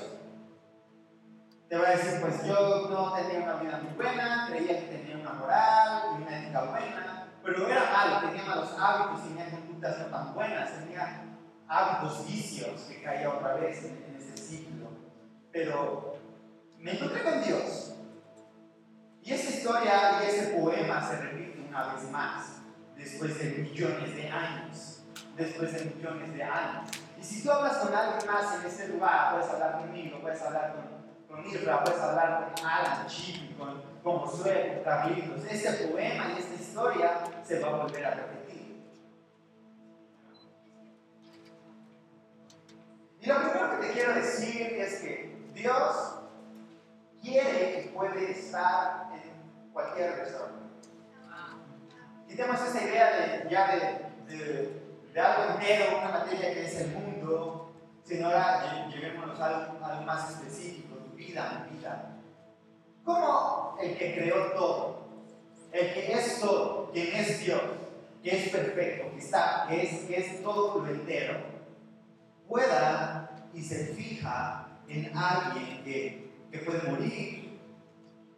te 1.69 1.77
va 1.77 1.87
a 1.87 1.91
decir, 1.91 2.19
pues 2.21 2.43
yo 2.43 2.87
no 2.89 3.13
tenía 3.13 3.43
una 3.43 3.55
vida 3.55 3.79
muy 3.83 3.93
buena, 3.93 4.47
creía 4.49 4.79
que 4.79 4.97
tenía 4.97 5.17
una 5.17 5.33
moral 5.33 6.01
y 6.13 6.21
una 6.23 6.39
ética 6.39 6.63
buena, 6.63 7.27
pero 7.43 7.67
era 7.67 7.91
malo, 7.91 8.27
tenía 8.27 8.43
malos 8.43 8.69
hábitos 8.79 9.23
tenía 9.23 9.51
conductas 9.51 9.99
no 9.99 10.05
tan 10.05 10.33
buenas, 10.33 10.71
tenía 10.79 11.23
hábitos 11.67 12.25
vicios 12.25 12.81
que 12.81 13.03
caía 13.03 13.29
otra 13.29 13.55
vez 13.55 13.83
en, 13.83 14.03
en 14.03 14.15
ese 14.15 14.35
ciclo. 14.35 14.89
Pero 15.51 16.17
me 16.79 16.93
encontré 16.93 17.21
con 17.21 17.43
Dios. 17.43 17.93
Y 19.21 19.33
esa 19.33 19.49
historia 19.49 20.23
y 20.23 20.27
ese 20.27 20.57
poema 20.57 21.07
se 21.07 21.17
repite 21.17 21.67
una 21.67 21.93
vez 21.93 22.09
más, 22.09 22.46
después 23.07 23.39
de 23.39 23.49
millones 23.61 24.15
de 24.15 24.29
años. 24.29 25.03
Después 25.35 25.73
de 25.73 25.95
millones 25.95 26.33
de 26.33 26.43
años. 26.43 26.89
Y 27.19 27.23
si 27.23 27.43
tú 27.43 27.51
hablas 27.51 27.77
con 27.77 27.93
alguien 27.93 28.27
más 28.27 28.59
en 28.59 28.67
ese 28.67 28.89
lugar, 28.89 29.33
puedes 29.33 29.49
hablar 29.49 29.79
conmigo, 29.79 30.19
puedes 30.19 30.41
hablar 30.41 30.75
con, 31.27 31.43
con 31.43 31.43
puedes 31.43 32.01
hablar 32.01 32.53
con 32.55 32.65
Alan, 32.65 33.07
Chipi, 33.07 33.53
con, 33.53 33.81
con 34.03 34.19
Josué, 34.19 34.73
con 34.75 34.83
Carlitos. 34.83 35.45
Ese 35.45 35.87
poema 35.87 36.33
y 36.35 36.39
esta 36.39 36.55
historia 36.55 37.19
se 37.43 37.59
va 37.59 37.67
a 37.69 37.83
volver 37.83 38.05
a 38.05 38.15
repetir. 38.15 38.83
Y 43.21 43.25
lo 43.25 43.41
primero 43.41 43.71
que 43.71 43.87
te 43.87 43.93
quiero 43.93 44.13
decir 44.13 44.73
es 44.73 44.99
que 45.01 45.37
Dios 45.53 46.19
quiere 47.21 47.83
que 47.83 47.91
puede 47.93 48.31
estar 48.31 49.09
en 49.13 49.71
cualquier 49.71 50.17
restaurante. 50.17 50.56
Quitemos 52.27 52.61
esa 52.61 52.83
idea 52.83 53.11
de, 53.11 53.49
ya 53.49 53.67
de, 53.75 54.35
de, 54.35 54.81
de, 55.13 55.19
algo 55.19 55.53
entero, 55.53 55.97
una 55.99 56.19
materia 56.19 56.53
que 56.53 56.65
es 56.65 56.81
el 56.81 56.91
mundo, 56.91 57.71
sino 58.03 58.27
ahora 58.27 58.87
llevémonos 58.89 59.39
a 59.39 59.65
algo, 59.65 60.05
más 60.05 60.31
específico, 60.31 60.95
tu 60.97 61.15
vida, 61.15 61.65
mi 61.69 61.77
vida. 61.77 62.13
¿Cómo 63.03 63.77
el 63.81 63.97
que 63.97 64.15
creó 64.15 64.51
todo, 64.51 65.07
el 65.71 65.93
que 65.93 66.13
es 66.13 66.41
todo, 66.41 66.91
quien 66.91 67.15
es 67.15 67.39
Dios, 67.39 67.61
que 68.21 68.37
es 68.37 68.49
perfecto, 68.49 69.11
que 69.13 69.19
está, 69.19 69.65
que 69.69 69.83
es, 69.83 70.09
es 70.09 70.43
todo 70.43 70.79
lo 70.79 70.89
entero, 70.89 71.37
pueda 72.47 73.29
y 73.53 73.61
se 73.61 73.93
fija 73.93 74.67
en 74.89 75.17
alguien 75.17 75.83
que, 75.83 76.31
que 76.51 76.59
puede 76.59 76.89
morir, 76.89 77.59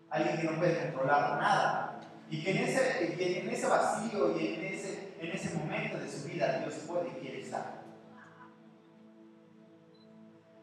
alguien 0.09 0.37
que 0.37 0.43
no 0.43 0.57
puede 0.57 0.79
controlar 0.79 1.39
nada, 1.39 1.88
y 2.29 2.43
que 2.43 2.51
en 2.51 2.57
ese, 2.57 3.15
que 3.15 3.39
en 3.39 3.49
ese 3.49 3.67
vacío 3.67 4.39
y 4.39 4.53
en 4.53 4.65
ese, 4.65 5.13
en 5.19 5.31
ese 5.31 5.57
momento 5.57 5.97
de 5.97 6.09
su 6.09 6.27
vida 6.27 6.59
Dios 6.59 6.75
puede 6.87 7.09
y 7.09 7.21
quiere 7.21 7.41
estar. 7.41 7.81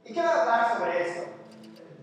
Y 0.04 0.12
quiero 0.12 0.28
hablar 0.28 0.78
sobre 0.78 1.10
eso. 1.10 1.24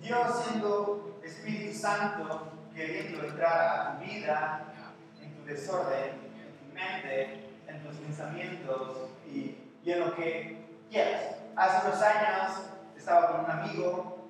Dios 0.02 0.44
siendo 0.46 1.20
Espíritu 1.24 1.74
Santo, 1.78 2.52
queriendo 2.76 3.24
entrar 3.24 3.78
a 3.78 3.98
tu 3.98 4.06
vida, 4.06 4.74
en 5.22 5.34
tu 5.36 5.46
desorden, 5.46 6.10
en 6.10 6.58
tu 6.60 6.74
mente, 6.74 7.48
en 7.68 7.84
tus 7.84 7.96
pensamientos 7.96 8.98
y, 9.26 9.58
y 9.82 9.92
en 9.92 10.00
lo 10.02 10.14
que 10.16 10.66
quieras. 10.92 11.36
Hace 11.56 11.88
unos 11.88 12.02
años 12.02 12.52
estaba 12.98 13.32
con 13.32 13.46
un 13.46 13.52
amigo 13.52 14.28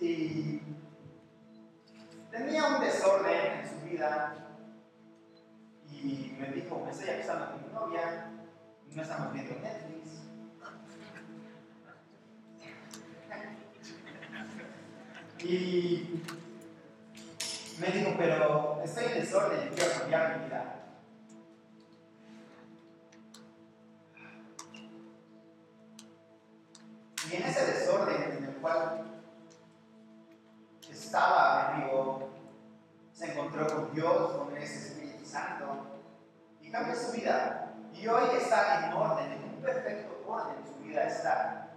y 0.00 0.60
tenía 2.34 2.66
un 2.66 2.80
desorden 2.80 3.60
en 3.60 3.68
su 3.68 3.86
vida 3.86 4.34
y 5.88 6.36
me 6.38 6.48
dijo, 6.48 6.82
me 6.84 6.90
estoy 6.90 7.10
acostando 7.10 7.52
con 7.52 7.62
mi 7.62 7.72
novia, 7.72 8.30
no 8.90 9.02
estamos 9.02 9.32
viendo 9.32 9.54
Netflix. 9.60 10.08
Y 15.44 16.22
me 17.78 17.86
dijo, 17.88 18.14
pero 18.18 18.82
estoy 18.82 19.04
en 19.04 19.14
desorden 19.20 19.68
y 19.68 19.76
quiero 19.76 20.00
cambiar 20.00 20.38
mi 20.38 20.44
vida. 20.46 20.80
Y 27.30 27.36
en 27.36 27.42
ese 27.42 27.66
desorden 27.66 28.22
en 28.22 28.44
el 28.44 28.54
cual 28.56 29.13
estaba 31.04 31.74
mi 31.76 31.82
amigo, 31.82 32.30
se 33.12 33.32
encontró 33.32 33.66
con 33.66 33.94
Dios, 33.94 34.32
con 34.32 34.56
ese 34.56 34.88
Espíritu 34.88 35.24
Santo, 35.24 35.66
y 36.60 36.70
cambió 36.70 36.94
su 36.96 37.12
vida. 37.12 37.72
Y 37.92 38.06
hoy 38.08 38.24
está 38.36 38.86
en 38.86 38.92
orden, 38.92 39.32
en 39.32 39.44
un 39.44 39.62
perfecto 39.62 40.24
orden, 40.26 40.56
su 40.66 40.82
vida 40.82 41.04
está. 41.04 41.70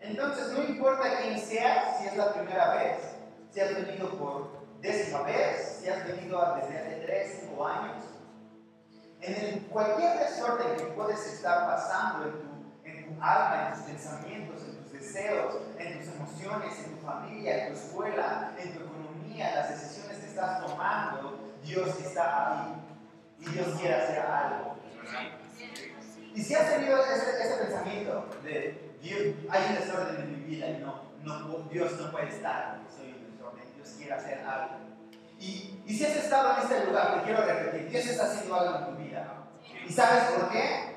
Entonces, 0.00 0.52
no 0.52 0.64
importa 0.64 1.18
quién 1.22 1.38
seas, 1.40 1.98
si 1.98 2.08
es 2.08 2.16
la 2.16 2.32
primera 2.32 2.74
vez, 2.74 2.98
si 3.50 3.60
has 3.60 3.74
venido 3.74 4.10
por 4.18 4.58
décima 4.80 5.22
vez, 5.22 5.80
si 5.80 5.88
has 5.88 6.06
venido 6.06 6.54
desde 6.56 6.78
hace 6.78 7.02
3, 7.06 7.38
5 7.48 7.66
años, 7.66 7.96
en 9.20 9.34
el, 9.34 9.66
cualquier 9.66 10.18
desorden 10.18 10.76
que 10.76 10.84
puedes 10.92 11.26
estar 11.26 11.66
pasando 11.66 12.26
en 12.26 12.32
tu, 12.32 12.88
en 12.88 13.06
tu 13.06 13.22
alma, 13.22 13.68
en 13.68 13.74
tus 13.74 13.82
pensamientos, 13.84 14.57
deseos, 15.08 15.54
en 15.78 15.98
tus 15.98 16.14
emociones, 16.14 16.78
en 16.84 16.96
tu 16.96 17.06
familia, 17.06 17.66
en 17.66 17.72
tu 17.72 17.78
escuela, 17.78 18.52
en 18.58 18.72
tu 18.74 18.84
economía, 18.84 19.54
las 19.54 19.70
decisiones 19.70 20.18
que 20.18 20.26
estás 20.26 20.66
tomando, 20.66 21.38
Dios 21.64 21.88
está 22.00 22.64
ahí 22.64 22.74
y 23.40 23.50
Dios 23.50 23.68
quiere 23.80 23.94
hacer 23.94 24.20
algo. 24.20 24.76
Y 26.34 26.42
si 26.42 26.54
has 26.54 26.70
tenido 26.70 26.98
ese, 27.04 27.64
pensamiento 27.64 28.28
de 28.44 28.96
Dios, 29.02 29.34
hay 29.50 29.66
un 29.70 29.74
desorden 29.74 30.16
en 30.20 30.38
mi 30.38 30.44
vida 30.44 30.70
y 30.70 30.78
no, 30.78 31.02
no, 31.24 31.58
Dios 31.70 31.98
no 32.00 32.10
puede 32.10 32.28
estar 32.28 32.78
soy 32.94 33.12
un 33.12 33.32
desorden, 33.32 33.64
Dios 33.76 33.88
quiere 33.96 34.12
hacer 34.12 34.40
algo. 34.46 34.76
Y, 35.40 35.82
y 35.86 35.94
si 35.96 36.04
has 36.04 36.16
estado 36.16 36.54
en 36.54 36.62
este 36.62 36.86
lugar, 36.86 37.18
te 37.18 37.24
quiero 37.24 37.42
repetir, 37.42 37.88
Dios 37.88 38.06
está 38.06 38.24
haciendo 38.24 38.54
algo 38.54 38.78
en 38.78 38.96
tu 38.96 39.02
vida. 39.02 39.34
¿Y 39.86 39.92
sabes 39.92 40.24
por 40.32 40.50
qué? 40.50 40.96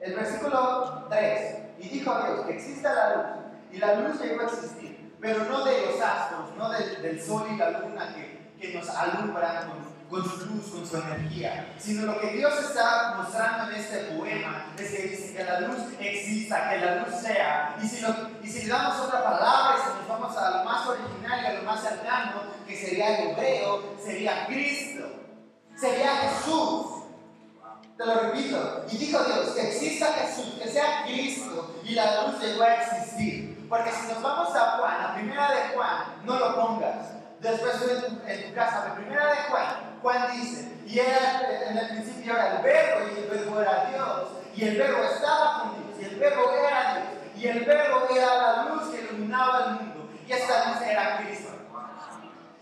El 0.00 0.14
versículo 0.14 1.06
3, 1.08 1.67
y 1.80 1.88
dijo 1.88 2.12
a 2.12 2.26
Dios 2.26 2.46
que 2.46 2.54
exista 2.54 2.94
la 2.94 3.16
luz, 3.16 3.26
y 3.72 3.78
la 3.78 3.94
luz 3.94 4.20
llegó 4.20 4.42
a 4.42 4.44
existir, 4.44 5.14
pero 5.20 5.44
no 5.44 5.64
de 5.64 5.86
los 5.86 6.00
astros, 6.00 6.56
no 6.56 6.70
del, 6.70 7.20
sol 7.20 7.46
y 7.52 7.56
la 7.56 7.70
luna 7.80 8.14
que, 8.14 8.52
que 8.60 8.74
nos 8.74 8.88
alumbran 8.88 9.68
con 9.68 9.98
con 10.08 10.24
su 10.24 10.46
luz, 10.46 10.70
con 10.70 10.86
su 10.86 10.96
energía, 10.96 11.74
sino 11.78 12.06
lo 12.06 12.20
que 12.20 12.32
Dios 12.32 12.54
está 12.58 13.14
mostrando 13.16 13.70
en 13.70 13.80
este 13.80 13.98
poema 14.14 14.72
es 14.78 14.90
que 14.90 15.02
dice 15.02 15.34
que 15.34 15.44
la 15.44 15.60
luz 15.60 15.78
exista, 16.00 16.70
que 16.70 16.78
la 16.78 16.94
luz 16.96 17.14
sea. 17.14 17.76
Y 17.82 17.86
si, 17.86 18.00
lo, 18.00 18.08
y 18.42 18.48
si 18.48 18.66
le 18.66 18.68
damos 18.68 18.98
otra 19.00 19.22
palabra, 19.22 19.76
y 19.76 19.82
si 19.82 19.98
nos 19.98 20.08
vamos 20.08 20.36
a 20.36 20.58
lo 20.58 20.64
más 20.64 20.86
original 20.86 21.40
y 21.42 21.46
a 21.46 21.52
lo 21.54 21.62
más 21.62 21.82
cercano, 21.82 22.42
que 22.66 22.76
sería 22.76 23.18
el 23.18 23.30
hebreo, 23.30 23.96
sería 24.02 24.46
Cristo. 24.46 25.04
Sería 25.76 26.30
lo 28.06 28.14
repito. 28.20 28.84
Y 28.90 28.96
dijo 28.96 29.22
Dios, 29.24 29.50
que 29.50 29.68
exista 29.68 30.12
Jesús, 30.12 30.54
que 30.62 30.68
sea 30.68 31.04
Cristo. 31.04 31.74
Y 31.84 31.94
la 31.94 32.22
luz 32.22 32.40
llegó 32.40 32.62
a 32.62 32.74
existir. 32.74 33.66
Porque 33.68 33.90
si 33.90 34.12
nos 34.12 34.22
vamos 34.22 34.54
a 34.54 34.78
Juan, 34.78 35.02
la 35.02 35.14
primera 35.14 35.50
de 35.50 35.74
Juan, 35.74 36.04
no 36.24 36.38
lo 36.38 36.54
pongas. 36.54 37.08
Después 37.40 37.74
en 37.82 38.00
tu, 38.00 38.28
en 38.28 38.48
tu 38.48 38.54
casa, 38.54 38.88
la 38.88 38.94
primera 38.94 39.30
de 39.30 39.36
Juan, 39.48 39.66
Juan 40.02 40.32
dice, 40.32 40.72
y 40.86 40.98
era, 40.98 41.42
en 41.68 41.76
el 41.76 41.88
principio 41.88 42.32
era 42.32 42.56
el 42.56 42.62
verbo 42.62 43.06
y 43.14 43.18
el 43.18 43.28
verbo 43.28 43.60
era 43.60 43.90
Dios. 43.90 44.28
Y 44.54 44.64
el 44.64 44.76
verbo 44.76 45.04
estaba 45.04 45.60
con 45.60 45.74
Dios 45.74 46.00
y 46.00 46.04
el 46.04 46.18
verbo 46.18 46.50
era 46.52 46.94
Dios. 46.94 47.06
Y 47.36 47.46
el 47.46 47.64
verbo 47.64 48.08
era 48.10 48.36
la 48.36 48.62
luz 48.64 48.90
que 48.90 49.00
iluminaba 49.02 49.64
el 49.64 49.70
mundo. 49.74 50.08
Y 50.26 50.32
esta 50.32 50.70
luz 50.70 50.82
era 50.82 51.18
Cristo. 51.18 51.48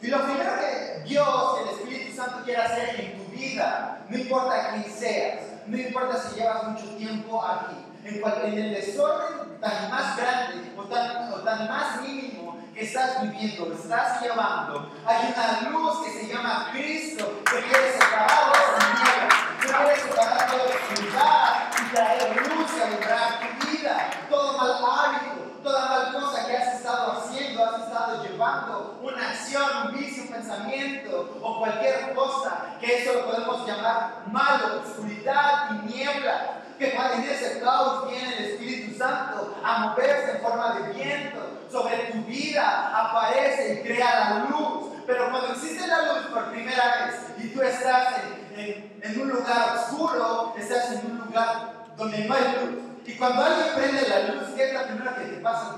Y 0.03 0.09
lo 0.09 0.25
primero 0.25 0.53
que 0.61 1.03
Dios, 1.05 1.61
el 1.63 1.69
Espíritu 1.69 2.17
Santo 2.17 2.45
quiere 2.45 2.63
hacer 2.63 3.01
en 3.01 3.16
vida, 3.37 4.05
no 4.09 4.17
importa 4.17 4.71
quién 4.71 4.93
seas, 4.93 5.41
no 5.67 5.77
importa 5.77 6.19
si 6.19 6.41
llevas 6.41 6.69
mucho 6.69 6.87
tiempo 6.97 7.45
aquí, 7.45 7.77
en, 8.05 8.23
en 8.25 8.59
el 8.59 8.75
desorden 8.75 9.61
tan 9.61 9.91
más 9.91 10.17
grande 10.17 10.73
o 10.77 10.83
tan, 10.85 11.33
o 11.33 11.37
tan 11.41 11.69
más 11.69 12.01
mínimo 12.03 12.57
que 12.75 12.85
estás 12.85 13.23
viviendo, 13.23 13.73
estás 13.73 14.21
llevando, 14.21 14.91
hay 15.07 15.33
una 15.35 15.71
luz 15.71 16.05
que 16.05 16.11
se 16.13 16.33
llama 16.33 16.69
Cristo 16.73 17.43
que 17.51 17.63
quiere 17.63 17.93
separar 17.93 18.53
de 18.53 18.87
nieblas, 18.95 19.35
que 19.61 19.67
quiere 19.69 19.97
separar 20.01 20.51
de 20.51 20.57
oscuridad 20.57 21.71
y 21.73 21.95
traer 21.95 22.37
luz 22.37 22.71
y 22.77 22.83
alumbrar 22.83 23.41
tu 23.41 23.67
vida, 23.67 24.11
todo 24.29 24.59
mal 24.59 24.73
hábito 24.73 25.37
toda 25.67 25.87
mal 25.89 26.13
cosa 26.13 26.47
que 26.47 26.57
has 26.57 26.75
estado 26.77 27.13
haciendo, 27.13 27.65
has 27.65 27.83
estado 27.83 28.23
llevando, 28.23 29.01
una 29.03 29.31
acción, 29.31 29.89
un 29.89 29.99
pensamiento 30.37 31.39
o 31.43 31.59
cualquier 31.59 32.15
cosa, 32.15 32.77
que 32.81 33.03
eso 33.03 33.15
lo 33.15 33.27
podemos 33.27 33.67
llamar 33.67 34.23
malo, 34.31 34.83
oscuridad, 34.83 35.71
niebla, 35.83 36.63
que 36.79 36.95
en 36.95 37.23
ese 37.23 37.61
caos 37.61 38.09
viene 38.11 38.37
el 38.37 38.45
Espíritu 38.45 38.99
Santo 38.99 39.57
a 39.65 39.79
moverse 39.79 40.33
en 40.33 40.43
forma 40.43 40.75
de 40.75 40.93
viento 40.93 41.39
sobre 41.71 41.97
tu 42.13 42.19
vida, 42.25 42.93
aparece 42.95 43.75
y 43.75 43.87
crea 43.87 44.31
la 44.31 44.39
luz. 44.51 44.93
Pero 45.07 45.31
cuando 45.31 45.53
existe 45.53 45.87
la 45.87 46.13
luz 46.13 46.27
por 46.33 46.51
primera 46.51 47.07
vez 47.07 47.15
y 47.39 47.49
tú 47.49 47.63
estás 47.63 48.15
en, 48.57 49.21
un 49.21 49.29
lugar 49.29 49.77
oscuro, 49.77 50.55
estás 50.59 50.93
en 50.93 51.13
un 51.13 51.19
lugar 51.19 51.87
donde 51.97 52.19
no 52.25 52.35
hay 52.35 52.43
luz, 52.43 52.85
y 53.07 53.15
cuando 53.15 53.45
alguien 53.45 53.69
prende 53.77 54.09
la 54.09 54.35
luz, 54.35 54.49
¿qué 54.57 54.65
es 54.65 54.75
la 54.75 54.85
primera 54.85 55.15
que 55.15 55.25
te 55.25 55.37
pasa? 55.37 55.77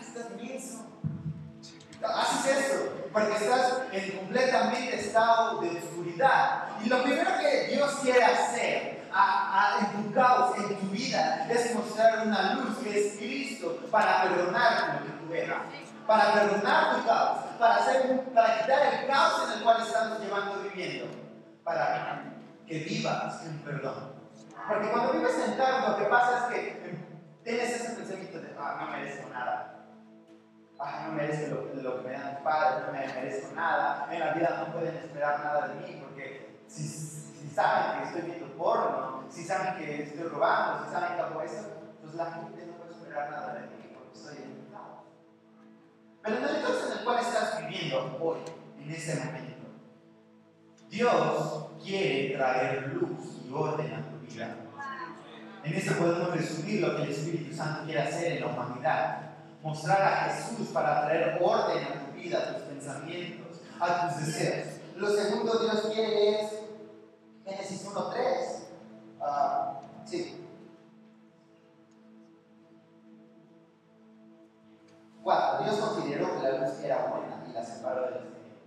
Estás 0.00 0.30
menso. 0.40 0.77
Haces 2.02 2.56
eso 2.56 2.98
porque 3.12 3.32
estás 3.32 3.82
en 3.92 4.16
completamente 4.18 5.00
estado 5.00 5.60
de 5.60 5.78
oscuridad. 5.78 6.64
Y 6.84 6.88
lo 6.88 7.02
primero 7.02 7.30
que 7.40 7.74
Dios 7.74 7.98
quiere 8.02 8.24
hacer 8.24 9.08
a, 9.12 9.78
en 9.80 10.02
tu 10.04 10.12
caos, 10.12 10.56
en 10.58 10.76
tu 10.76 10.86
vida, 10.86 11.46
es 11.50 11.74
mostrar 11.74 12.26
una 12.26 12.54
luz 12.54 12.78
que 12.78 12.98
es 12.98 13.16
Cristo 13.16 13.78
para 13.90 14.22
perdonar 14.22 14.94
lo 14.94 15.06
que 15.06 15.12
tú 15.26 15.34
eras. 15.34 15.62
Para 16.06 16.32
perdonar 16.32 16.96
tu 16.96 17.06
caos, 17.06 17.38
para, 17.58 17.76
hacer, 17.76 18.20
para 18.32 18.60
quitar 18.60 18.94
el 18.94 19.06
caos 19.08 19.46
en 19.46 19.58
el 19.58 19.64
cual 19.64 19.82
estamos 19.82 20.20
llevando 20.20 20.62
viviendo, 20.62 21.06
para 21.62 22.22
que 22.66 22.78
vivas 22.78 23.44
en 23.44 23.58
perdón. 23.58 24.14
Porque 24.68 24.90
cuando 24.90 25.12
vives 25.12 25.32
sentado, 25.32 25.90
lo 25.90 25.96
que 25.98 26.04
pasa 26.04 26.38
es 26.38 26.54
que 26.54 26.98
tienes 27.44 27.70
ese 27.70 27.90
pensamiento 27.90 28.40
de, 28.40 28.56
ah, 28.58 28.78
no 28.80 28.90
merezco 28.90 29.28
nada. 29.30 29.77
Ah, 30.80 31.06
no 31.06 31.14
merezco 31.14 31.56
lo, 31.74 32.02
que 32.02 32.08
me 32.08 32.12
dan 32.12 32.34
mis 32.34 32.42
padres, 32.42 32.86
no 32.86 32.92
me 32.92 33.06
merezco 33.06 33.54
nada. 33.54 34.08
En 34.10 34.20
la 34.20 34.32
vida 34.32 34.64
no 34.64 34.72
pueden 34.72 34.96
esperar 34.96 35.40
nada 35.40 35.68
de 35.68 35.74
mí, 35.74 36.00
porque 36.00 36.60
si, 36.68 37.48
saben 37.52 37.98
que 37.98 38.08
estoy 38.08 38.30
viendo 38.30 38.56
porno, 38.56 39.24
si 39.28 39.44
saben 39.44 39.76
que 39.76 40.02
estoy 40.02 40.22
robando, 40.24 40.84
si 40.84 40.92
saben 40.92 41.16
que 41.16 41.22
hago 41.22 41.42
eso, 41.42 41.64
pues 42.00 42.14
la 42.14 42.32
gente 42.32 42.66
no 42.66 42.72
puede 42.74 42.92
esperar 42.92 43.30
nada 43.30 43.54
de 43.54 43.60
mí, 43.60 43.92
porque 43.92 44.18
estoy 44.18 44.44
invitado. 44.44 45.04
Pero 46.22 46.36
en 46.36 46.44
el 46.44 46.56
entonces 46.56 46.90
en 46.92 46.98
el 46.98 47.04
cual 47.04 47.18
estás 47.18 47.58
viviendo 47.60 48.18
hoy, 48.20 48.38
en 48.78 48.90
ese 48.90 49.24
momento, 49.24 49.66
Dios 50.88 51.66
quiere 51.82 52.36
traer 52.36 52.92
luz 52.94 53.42
y 53.44 53.52
orden 53.52 53.94
a 53.94 54.02
tu 54.02 54.18
en 55.64 55.74
eso 55.74 55.94
podemos 55.96 56.30
resumir 56.34 56.80
lo 56.80 56.96
que 56.96 57.02
el 57.02 57.10
Espíritu 57.10 57.54
Santo 57.54 57.84
quiere 57.84 58.00
hacer 58.00 58.32
en 58.32 58.40
la 58.40 58.46
humanidad. 58.46 59.27
Mostrar 59.62 60.02
a 60.02 60.16
Jesús 60.30 60.68
para 60.68 61.02
traer 61.02 61.38
orden 61.40 61.84
a 61.84 62.06
tu 62.06 62.12
vida, 62.12 62.38
a 62.38 62.54
tus 62.54 62.62
pensamientos, 62.62 63.60
a 63.80 64.08
tus 64.08 64.26
deseos. 64.26 64.68
Lo 64.96 65.10
segundo 65.10 65.58
Dios 65.58 65.90
quiere 65.92 66.40
es 66.40 66.58
Génesis 67.44 67.86
1.3. 67.86 68.14
Ah, 69.20 69.80
sí. 70.04 70.44
4. 75.22 75.64
Dios 75.64 75.76
consideró 75.76 76.36
que 76.36 76.42
la 76.42 76.58
luz 76.58 76.80
era 76.82 77.06
buena 77.06 77.44
y 77.48 77.52
la 77.52 77.64
separó 77.64 78.02
de 78.02 78.10
las 78.12 78.20
tinieblas. 78.20 78.58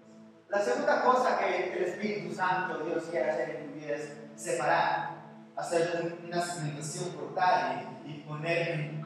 La 0.50 0.62
segunda 0.62 1.04
cosa 1.04 1.40
que 1.40 1.74
el 1.74 1.84
Espíritu 1.84 2.36
Santo, 2.36 2.84
Dios 2.84 3.06
quiere 3.10 3.32
hacer 3.32 3.50
en 3.50 3.68
tu 3.68 3.80
vida 3.80 3.96
es 3.96 4.14
separar 4.36 5.22
hacer 5.56 6.18
una 6.24 6.42
segmentación 6.42 7.10
portal 7.12 8.02
y, 8.06 8.14
poner 8.22 8.72
en, 8.72 9.02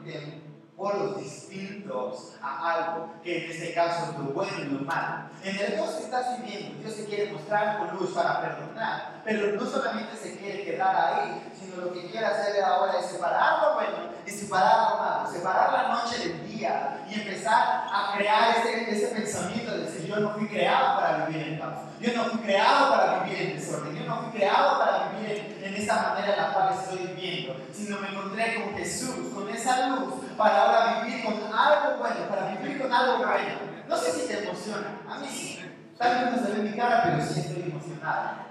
polos 0.76 1.18
distintos 1.18 2.34
a 2.42 2.72
algo, 2.72 3.14
que 3.22 3.44
en 3.44 3.50
este 3.50 3.72
caso 3.72 4.12
es 4.12 4.18
lo 4.18 4.24
bueno 4.32 4.52
y 4.58 4.64
lo 4.64 4.80
malo. 4.80 5.30
En 5.42 5.58
el 5.58 5.74
Dios 5.74 5.90
que 5.92 6.04
estás 6.04 6.38
viviendo, 6.38 6.78
Dios 6.80 6.94
se 6.94 7.06
quiere 7.06 7.32
mostrar 7.32 7.78
con 7.78 7.96
luz 7.96 8.10
para 8.10 8.40
perdonar, 8.42 9.22
pero 9.24 9.56
no 9.58 9.64
solamente 9.64 10.16
se 10.16 10.36
quiere 10.36 10.64
quedar 10.64 10.94
ahí, 10.94 11.50
sino 11.58 11.82
lo 11.82 11.92
que 11.92 12.10
quiere 12.10 12.26
hacer 12.26 12.62
ahora 12.62 13.00
es 13.00 13.06
separar 13.06 13.62
lo 13.62 13.74
bueno 13.74 14.10
y 14.26 14.30
separar 14.30 14.90
lo 14.90 14.96
malo, 14.98 15.30
separar 15.32 15.72
la 15.72 15.88
noche 15.88 16.28
del 16.28 16.46
día 16.46 17.04
y 17.08 17.20
empezar 17.20 17.86
a 17.90 18.12
crear 18.16 18.56
ese, 18.58 18.90
ese 18.90 19.14
pensamiento 19.14 19.72
de 19.72 19.84
decir, 19.84 20.06
yo 20.06 20.16
no 20.20 20.30
fui 20.34 20.46
creado 20.46 21.00
para 21.00 21.26
vivir 21.26 21.48
en 21.48 21.58
paz, 21.58 21.78
yo 22.00 22.12
no 22.14 22.24
fui 22.24 22.40
creado 22.40 22.90
para 22.90 23.24
vivir 23.24 23.40
en 23.40 23.56
desorden, 23.56 23.96
yo 23.96 24.04
no 24.04 24.22
fui 24.22 24.32
creado 24.32 24.78
para 24.78 25.08
vivir 25.08 25.38
en 25.38 25.56
en 25.66 25.74
esta 25.74 26.02
manera 26.02 26.32
en 26.32 26.42
la 26.42 26.52
cual 26.52 26.74
estoy 26.74 27.06
viviendo, 27.14 27.56
sino 27.72 27.98
me 27.98 28.08
encontré 28.08 28.62
con 28.62 28.74
Jesús, 28.76 29.32
con 29.34 29.48
esa 29.48 29.88
luz, 29.88 30.14
para 30.36 30.62
ahora 30.62 31.04
vivir 31.04 31.24
con 31.24 31.34
algo 31.34 31.98
bueno, 31.98 32.28
para 32.28 32.54
vivir 32.54 32.80
con 32.80 32.92
algo 32.92 33.18
bueno. 33.18 33.58
No 33.88 33.96
sé 33.96 34.12
si 34.12 34.26
te 34.26 34.42
emociona, 34.42 35.00
a 35.08 35.18
mí 35.18 35.28
sí. 35.28 35.60
Tal 35.98 36.24
vez 36.24 36.32
no 36.32 36.46
se 36.46 36.52
ve 36.52 36.70
mi 36.70 36.76
cara, 36.76 37.02
pero 37.04 37.24
sí 37.24 37.40
estoy 37.40 37.62
emocionada. 37.62 38.46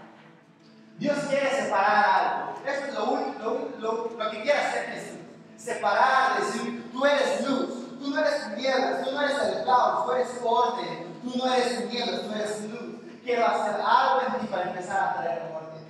Dios 0.97 1.17
quiere 1.29 1.49
separar 1.51 2.05
algo. 2.05 2.59
Eso 2.65 2.85
es 2.85 2.93
lo, 2.93 3.79
lo, 3.79 4.17
lo, 4.17 4.31
que 4.31 4.41
quiere 4.41 4.57
hacer 4.57 4.85
Jesús. 4.85 5.19
Separar, 5.57 6.39
decir, 6.39 6.89
tú 6.91 7.05
eres 7.05 7.47
luz, 7.47 7.99
tú 7.99 8.09
no 8.09 8.19
eres 8.19 8.55
tinieblas, 8.55 9.03
tú 9.03 9.11
no 9.11 9.21
eres 9.21 9.37
el 9.43 9.65
caos, 9.65 10.05
tú 10.05 10.11
eres 10.13 10.27
orden, 10.43 11.19
tú 11.23 11.37
no 11.37 11.53
eres 11.53 11.77
tinieblas, 11.77 12.21
tú 12.21 12.33
eres 12.33 12.69
luz. 12.69 12.95
Quiero 13.23 13.45
hacer 13.45 13.75
algo 13.85 14.21
en 14.21 14.39
ti 14.39 14.47
para 14.47 14.69
empezar 14.69 15.09
a 15.09 15.21
traer 15.21 15.51
orden. 15.53 15.85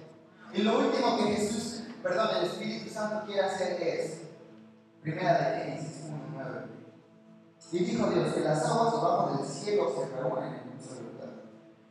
Y 0.53 0.61
lo 0.63 0.79
último 0.79 1.17
que 1.17 1.35
Jesús, 1.35 1.83
perdón, 2.01 2.29
el 2.37 2.45
Espíritu 2.45 2.89
Santo 2.89 3.25
quiere 3.25 3.41
hacer 3.41 3.81
es, 3.81 4.24
primera 5.05 5.37
de 5.37 5.59
Génesis 5.59 6.09
1.9. 6.33 6.65
Y 7.73 7.85
dijo 7.85 8.09
Dios 8.09 8.33
que 8.33 8.39
las 8.39 8.65
aguas 8.65 8.91
debajo 8.91 9.37
del 9.37 9.47
cielo 9.47 9.93
se 9.93 10.15
reúnen 10.15 10.53
en 10.55 10.73
un 10.73 10.81
solo 10.81 11.11
lugar 11.11 11.29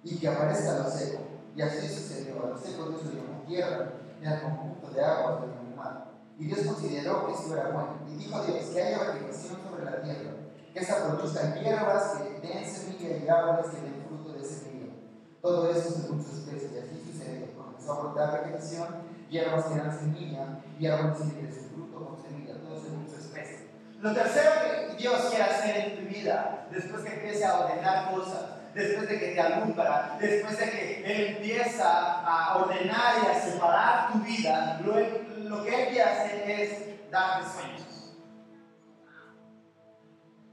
y 0.03 0.19
que 0.19 0.29
aparezca 0.29 0.79
lo 0.81 0.91
seco. 0.91 1.23
Y 1.55 1.63
así 1.63 1.89
sucedió. 1.89 2.43
A 2.43 2.49
lo 2.51 2.59
seco 2.59 2.89
Dios 2.89 3.05
le 3.07 3.21
llamó 3.21 3.43
tierra 3.47 3.93
y 4.21 4.27
al 4.27 4.43
conjunto 4.43 4.91
de 4.91 5.05
aguas 5.05 5.43
le 5.43 5.47
llamó 5.47 5.77
mar. 5.77 6.11
Y 6.41 6.47
Dios 6.47 6.67
consideró 6.67 7.27
que 7.27 7.33
eso 7.35 7.55
era 7.55 7.71
bueno. 7.71 7.99
Y 8.09 8.17
dijo 8.17 8.43
Dios 8.43 8.65
que 8.65 8.83
haya 8.83 9.13
vegetación 9.13 9.61
sobre 9.63 9.85
la 9.85 10.03
tierra, 10.03 10.31
que 10.73 10.81
esta 10.81 11.05
produzca 11.07 11.55
hierbas 11.55 12.19
que 12.19 12.49
den 12.49 12.65
semilla 12.67 13.17
y 13.17 13.29
árboles 13.29 13.71
que 13.71 13.81
den 13.81 14.05
fruto 14.09 14.33
de 14.33 14.45
semilla. 14.45 14.93
Todo 15.41 15.71
eso 15.71 15.89
según 15.89 16.21
su 16.21 16.35
especie. 16.39 16.71
Y 16.75 16.79
así 16.79 17.13
sucedió 17.13 17.47
comenzó 17.57 17.93
a 17.93 18.01
brotar 18.01 18.45
vegetación, 18.45 18.89
hierbas 19.31 19.67
que 19.67 19.79
dan 19.79 19.97
semilla, 19.97 20.65
y 20.79 20.87
árboles 20.87 21.19
que 21.19 21.53
su 21.53 21.69
fruto 21.69 22.05
con 22.05 22.23
semilla, 22.23 22.55
todo 22.61 22.81
según 22.81 23.09
su 23.09 23.17
especie. 23.17 23.69
Lo 24.05 24.13
tercero 24.13 24.51
que 24.61 24.97
Dios 24.97 25.19
quiere 25.31 25.45
hacer 25.45 25.77
en 25.79 25.97
tu 25.97 26.15
vida, 26.15 26.67
después 26.71 27.03
que 27.05 27.15
empiece 27.15 27.43
a 27.47 27.61
ordenar 27.61 28.11
cosas, 28.11 28.43
después 28.75 29.09
de 29.09 29.19
que 29.19 29.29
te 29.29 29.41
alumbra, 29.41 30.19
después 30.21 30.59
de 30.59 30.71
que 30.71 31.05
Él 31.07 31.37
empieza 31.37 32.21
a 32.21 32.59
ordenar 32.59 33.15
y 33.23 33.27
a 33.31 33.41
separar 33.41 34.13
tu 34.13 34.19
vida, 34.19 34.79
lo, 34.85 35.65
que 35.65 35.85
Él 35.85 35.89
quiere 35.89 36.03
hacer 36.03 36.51
es 36.51 37.11
darte 37.11 37.49
sueños. 37.49 38.15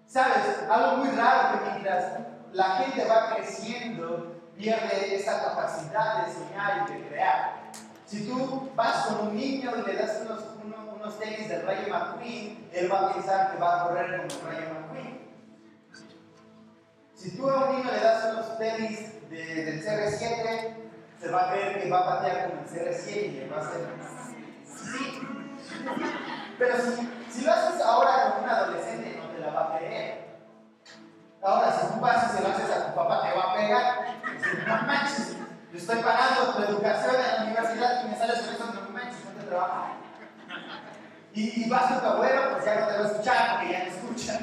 ¿Sabes? 0.08 0.64
Algo 0.70 1.04
muy 1.04 1.10
raro 1.10 1.60
que 1.60 1.72
mientras 1.72 2.20
la 2.54 2.76
gente 2.76 3.04
va 3.04 3.36
creciendo, 3.36 4.34
pierde 4.56 5.14
esa 5.14 5.44
capacidad 5.44 6.26
de 6.26 6.34
soñar 6.34 6.86
y 6.88 6.94
de 6.94 7.08
crear. 7.10 7.64
Si 8.06 8.26
tú 8.26 8.72
vas 8.78 9.08
con 9.08 9.28
un 9.28 9.36
niño 9.36 9.74
y 9.76 9.92
le 9.92 9.98
das 9.98 10.22
unos, 10.22 10.51
unos, 11.02 11.20
tenis 11.20 11.50
del 11.50 11.66
Rayo 11.66 11.88
McQueen, 11.90 12.70
él 12.74 12.92
va 12.92 13.00
a 13.00 13.14
pensar 13.14 13.52
que 13.52 13.58
va 13.58 13.82
a 13.82 13.88
correr 13.88 14.18
como 14.18 14.24
el 14.24 14.56
Rayo 14.56 14.74
McQueen. 14.74 15.22
Si 17.16 17.38
tú 17.38 17.50
a 17.50 17.66
un 17.66 17.78
niño 17.78 17.92
le 17.92 18.00
das 18.00 18.34
unos 18.34 18.58
tenis 18.58 19.30
del 19.30 19.86
CR7, 19.86 20.76
se 21.20 21.30
va 21.30 21.42
a 21.42 21.52
creer 21.52 21.82
que 21.82 21.90
va 21.90 22.00
a 22.00 22.06
patear 22.06 22.50
como 22.50 22.62
el 22.62 22.68
CR7 22.68 23.26
y 23.26 23.32
le 23.32 23.50
va 23.50 23.58
a 23.58 23.60
hacer. 23.60 23.88
Sí. 24.66 25.28
Pero 26.58 26.76
si, 26.78 27.32
si 27.32 27.46
lo 27.46 27.52
haces 27.52 27.82
ahora 27.82 28.34
con 28.34 28.44
un 28.44 28.50
adolescente, 28.50 29.20
no 29.20 29.30
te 29.30 29.40
la 29.40 29.52
va 29.52 29.76
a 29.76 29.78
creer. 29.78 30.32
Ahora, 31.44 31.72
si 31.72 31.94
tú 31.94 32.00
vas 32.00 32.32
y 32.34 32.38
se 32.38 32.44
lo 32.44 32.50
haces 32.50 32.70
a 32.70 32.88
tu 32.88 32.96
papá, 32.96 33.22
te 33.22 33.38
va 33.38 33.52
a 33.52 33.56
pegar. 33.56 34.22
No 34.68 34.88
manches, 34.88 35.38
le 35.72 35.78
estoy 35.78 35.98
pagando 36.02 36.54
tu 36.54 36.64
educación 36.64 37.16
en 37.16 37.36
la 37.36 37.44
universidad 37.44 38.04
y 38.04 38.10
me 38.10 38.18
sales 38.18 38.42
con 38.42 38.56
eso, 38.56 38.66
no 38.66 38.90
manches, 38.90 39.26
no 39.26 39.42
te 39.42 39.48
trabaja. 39.48 40.01
Y, 41.34 41.64
y 41.64 41.70
vas 41.70 41.84
con 41.84 42.02
tu 42.02 42.08
abuelo, 42.08 42.52
pues 42.52 42.66
ya 42.66 42.80
no 42.80 42.88
te 42.88 42.94
va 42.94 43.00
a 43.00 43.08
escuchar 43.08 43.52
porque 43.52 43.72
ya 43.72 43.86
no 43.86 43.92
escucha. 43.92 44.40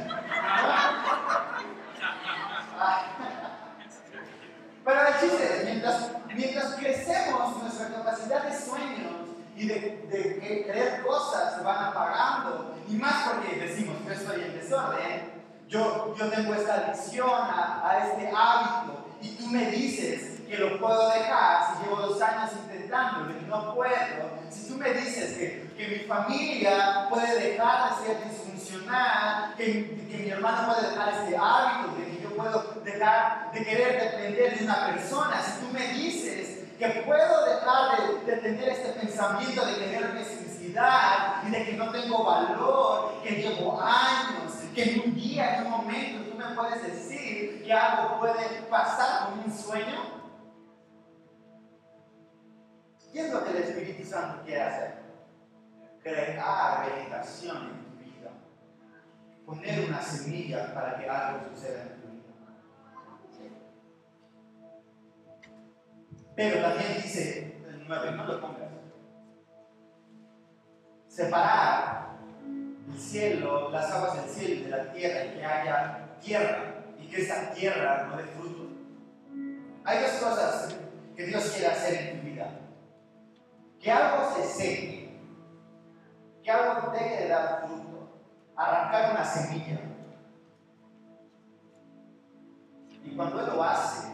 Pero 4.85 5.07
el 5.07 5.21
chiste 5.21 5.45
es, 5.45 5.65
mientras, 5.65 6.11
mientras 6.35 6.75
crecemos, 6.77 7.63
nuestra 7.63 7.89
capacidad 7.89 8.43
de 8.45 8.59
sueños 8.59 9.13
y 9.55 9.67
de, 9.67 10.07
de, 10.11 10.65
creer 10.67 11.03
cosas 11.03 11.57
se 11.57 11.63
van 11.63 11.85
apagando. 11.85 12.75
Y 12.89 12.95
más 12.95 13.29
porque 13.29 13.57
decimos, 13.57 13.97
yo 14.07 14.13
estoy 14.13 14.45
en 14.45 14.59
desorden, 14.59 15.33
yo, 15.69 16.15
yo 16.17 16.31
tengo 16.31 16.55
esta 16.55 16.75
adicción 16.75 17.29
a, 17.29 17.83
a 17.87 18.09
este 18.09 18.31
hábito 18.35 19.05
y 19.21 19.37
tú 19.37 19.47
me 19.49 19.71
dices 19.71 20.41
que 20.49 20.57
lo 20.57 20.79
puedo 20.81 21.11
dejar 21.11 21.77
si 21.77 21.85
llevo 21.85 21.97
dos 21.97 22.23
años 22.23 22.51
intentándolo 22.63 23.39
y 23.39 23.45
no 23.45 23.75
puedo. 23.75 24.31
Si 24.49 24.69
tú 24.69 24.77
me 24.77 24.91
dices 24.95 25.37
que, 25.37 25.68
que 25.79 25.87
mi 25.87 25.99
familia 26.01 27.07
puede 27.09 27.53
dejar 27.53 27.91
de 27.91 28.05
ser 28.05 28.25
disfuncional, 28.25 29.55
que, 29.57 30.07
que 30.11 30.17
mi 30.19 30.29
hermano 30.29 30.75
puede 30.75 30.91
dejar 30.91 31.09
este 31.11 31.37
hábito, 31.37 31.95
de 31.97 32.05
que 32.05 32.23
yo 32.23 32.37
puedo 32.37 32.83
dejar 32.85 33.53
de 33.53 33.65
querer 33.65 34.01
depender 34.01 34.59
de 34.59 34.65
una 34.65 34.87
persona, 34.87 35.41
si 35.41 35.61
tú 35.61 35.73
me 35.73 35.87
dices 35.93 36.65
que 36.77 36.89
puedo 37.07 37.45
dejar 37.45 38.25
de, 38.27 38.33
de 38.33 38.37
tener 38.39 38.69
este 38.71 38.89
pensamiento 39.01 39.65
de 39.67 39.75
tener 39.75 40.15
necesidad 40.15 41.45
y 41.47 41.51
de 41.51 41.65
que 41.65 41.73
no 41.75 41.93
tengo 41.93 42.25
valor, 42.25 43.23
que 43.23 43.37
llevo 43.37 43.81
años, 43.81 44.53
que 44.75 44.83
en 44.83 45.01
un 45.01 45.15
día, 45.15 45.59
en 45.59 45.67
un 45.67 45.71
momento, 45.71 46.29
tú 46.29 46.37
me 46.37 46.57
puedes 46.57 46.83
decir 46.83 47.63
que 47.65 47.73
algo 47.73 48.19
puede 48.19 48.63
pasar 48.69 49.29
con 49.29 49.45
un 49.45 49.57
sueño. 49.57 50.19
¿Qué 53.13 53.21
es 53.21 53.33
lo 53.33 53.45
que 53.45 53.51
el 53.51 53.57
Espíritu 53.59 54.09
Santo 54.09 54.43
quiere 54.45 54.63
hacer? 54.63 55.08
Crear 56.09 56.87
vegetación 56.87 57.57
en 57.57 57.85
tu 57.85 58.05
vida. 58.05 58.31
Poner 59.45 59.89
una 59.89 60.01
semilla 60.01 60.73
para 60.73 60.97
que 60.97 61.09
algo 61.09 61.49
suceda 61.51 61.83
en 61.83 62.01
tu 62.01 62.09
vida. 62.09 62.19
Pero 66.35 66.63
también 66.63 67.03
dice 67.03 67.63
el 67.69 67.85
9, 67.87 68.13
no 68.13 68.25
lo 68.25 68.41
pongas. 68.41 68.71
Separar 71.09 72.17
el 72.89 72.99
cielo, 72.99 73.71
las 73.71 73.91
aguas 73.91 74.23
del 74.23 74.31
cielo 74.31 74.55
y 74.55 74.63
de 74.65 74.71
la 74.71 74.93
tierra 74.93 75.25
y 75.25 75.37
que 75.37 75.45
haya 75.45 76.09
tierra 76.21 76.75
y 76.99 77.09
que 77.09 77.23
esa 77.23 77.51
tierra 77.53 78.07
no 78.09 78.17
dé 78.17 78.23
fruto. 78.23 78.69
Hay 79.85 80.03
dos 80.03 80.13
cosas 80.13 80.77
que 81.17 81.27
Dios 81.27 81.51
quiere 81.51 81.67
hacer 81.67 81.95
en 81.95 82.21
tu 82.21 82.27
vida 82.27 82.59
que 83.81 83.91
algo 83.91 84.35
se 84.35 84.45
seque, 84.45 85.08
que 86.49 86.53
algo 86.53 86.91
deje 86.93 87.25
de 87.25 87.29
dar 87.29 87.61
fruto, 87.61 88.09
arrancar 88.57 89.11
una 89.11 89.23
semilla. 89.23 89.81
Y 93.05 93.15
cuando 93.15 93.41
Él 93.41 93.47
lo 93.49 93.63
hace, 93.63 94.09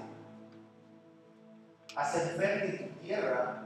hacer 1.94 2.36
fértil 2.36 2.88
tu 2.88 3.00
tierra 3.02 3.62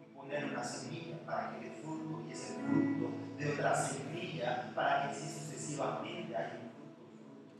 y 0.00 0.14
poner 0.14 0.44
una 0.44 0.62
semilla 0.62 1.16
para 1.26 1.50
que 1.50 1.68
dé 1.68 1.70
fruto 1.82 2.22
y 2.28 2.30
ese 2.30 2.54
fruto 2.60 3.10
de 3.38 3.54
otra 3.54 3.74
semilla 3.74 4.70
para 4.72 5.02
que 5.02 5.08
así 5.08 5.28
sucesivamente 5.28 6.36
haya 6.36 6.60
fruto, 6.76 7.10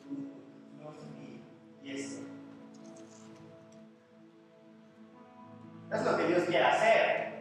fruto, 0.05 0.31
fruto, 0.79 1.01
semilla 1.01 1.41
y 1.83 1.91
eso. 1.91 2.23
Es 5.93 6.05
lo 6.05 6.17
que 6.17 6.27
Dios 6.29 6.45
quiere 6.45 6.65
hacer. 6.65 7.32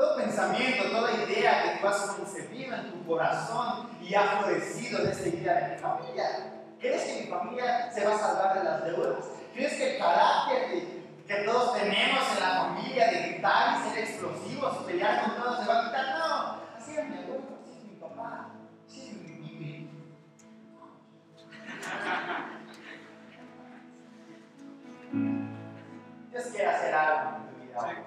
Todo 0.00 0.16
pensamiento, 0.16 0.90
toda 0.90 1.12
idea 1.12 1.62
que 1.62 1.78
tú 1.78 1.86
has 1.86 2.00
concebido 2.16 2.74
en 2.74 2.90
tu 2.90 3.06
corazón 3.06 3.90
y 4.00 4.14
ha 4.14 4.22
florecido 4.22 5.04
de 5.04 5.10
esta 5.12 5.28
idea 5.28 5.54
de 5.54 5.74
mi 5.74 5.78
familia. 5.78 6.24
¿Crees 6.80 7.02
que 7.02 7.20
mi 7.20 7.26
familia 7.26 7.92
se 7.92 8.06
va 8.06 8.14
a 8.14 8.18
salvar 8.18 8.58
de 8.58 8.64
las 8.64 8.82
deudas? 8.82 9.26
¿Crees 9.52 9.74
que 9.74 9.96
el 9.96 9.98
carácter 9.98 10.70
que, 10.70 11.04
que 11.26 11.34
todos 11.42 11.74
tenemos 11.74 12.18
en 12.34 12.40
la 12.40 12.64
familia 12.64 13.10
de 13.10 13.28
gritar 13.28 13.76
y 13.76 13.90
ser 13.90 13.98
explosivos 14.04 14.78
y 14.80 14.84
pelear 14.86 15.22
con 15.22 15.34
todos 15.36 15.60
se 15.60 15.66
va 15.70 15.78
a 15.78 15.84
quitar? 15.84 16.18
No, 16.18 16.56
así 16.78 16.96
es 16.96 17.04
mi 17.06 17.18
abuelo, 17.18 17.58
así 17.62 17.72
es 17.76 17.84
mi 17.84 17.96
papá, 17.96 18.48
así 18.86 19.00
es 19.00 19.12
mi, 19.12 19.32
mi, 19.32 19.52
mi. 19.52 19.90
Dios 26.30 26.44
quiere 26.44 26.68
hacer 26.70 26.94
algo 26.94 27.36
en 27.36 27.42
tu 27.50 27.56
vida. 27.66 28.06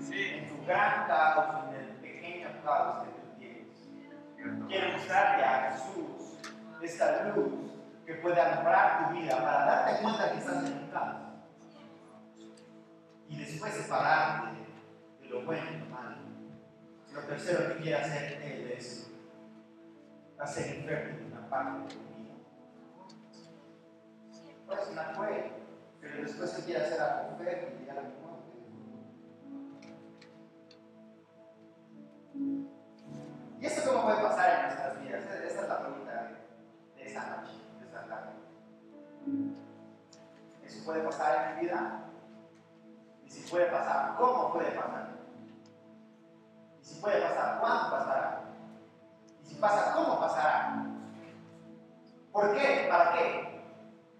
Sí. 0.00 0.34
en 0.34 0.48
tu 0.48 0.64
gran 0.66 1.06
caos, 1.06 1.64
en 1.68 1.80
el 1.80 1.88
pequeño 1.96 2.48
caos 2.64 3.04
que 3.04 3.10
tú 3.10 3.38
tienes. 3.38 4.68
Quiero 4.68 4.92
mostrarte 4.92 5.42
a 5.42 5.70
Jesús 5.70 6.38
esta 6.82 7.24
luz 7.24 7.72
que 8.04 8.14
puede 8.14 8.40
alumbrar 8.40 9.08
tu 9.08 9.14
vida 9.14 9.36
para 9.36 9.64
darte 9.64 10.02
cuenta 10.02 10.32
que 10.32 10.38
estás 10.38 10.64
en 10.64 10.72
un 10.72 10.88
caos. 10.90 11.16
Y 13.28 13.36
después 13.38 13.74
separarte 13.74 14.58
de 15.20 15.28
lo 15.28 15.42
bueno 15.42 15.62
y 15.70 15.78
lo 15.78 15.86
malo. 15.86 16.16
Lo 17.12 17.20
tercero 17.22 17.68
que 17.68 17.82
quiere 17.82 17.96
hacer 17.96 18.42
Él 18.42 18.72
es 18.76 19.10
hacer 20.38 20.76
infértil 20.76 21.32
una 21.32 21.48
parte 21.48 21.78
de 21.78 21.94
tu 21.94 22.00
vida. 22.14 22.34
Pues 24.66 24.88
una 24.90 25.04
fue, 25.14 25.52
pero 26.00 26.22
después 26.22 26.58
Él 26.58 26.64
quiere 26.64 26.84
hacer 26.84 27.00
algo 27.00 27.38
fértil 27.38 27.86
y 27.86 27.88
algo 27.88 28.23
¿Y 33.64 33.66
esto 33.66 33.90
cómo 33.90 34.04
puede 34.04 34.20
pasar 34.20 34.56
en 34.56 34.62
nuestras 34.66 35.00
vidas? 35.00 35.24
Esta 35.24 35.62
es 35.62 35.68
la 35.70 35.78
pregunta 35.78 36.32
de, 36.96 37.02
esta 37.02 37.20
noche, 37.30 37.52
de 37.78 37.86
esta 37.86 38.04
tarde. 38.04 38.32
¿Eso 40.66 40.84
puede 40.84 41.00
pasar 41.00 41.48
en 41.48 41.56
mi 41.56 41.62
vida? 41.62 42.04
Y 43.24 43.30
si 43.30 43.50
puede 43.50 43.64
pasar, 43.70 44.16
¿cómo 44.18 44.52
puede 44.52 44.70
pasar? 44.72 45.08
Y 46.82 46.84
si 46.84 47.00
puede 47.00 47.22
pasar, 47.22 47.58
¿cuándo 47.58 47.90
pasará? 47.90 48.42
Y 49.42 49.46
si 49.46 49.54
pasa, 49.54 49.94
¿cómo 49.94 50.20
pasará? 50.20 50.84
¿Por 52.32 52.54
qué? 52.54 52.86
¿Para 52.90 53.12
qué? 53.14 53.62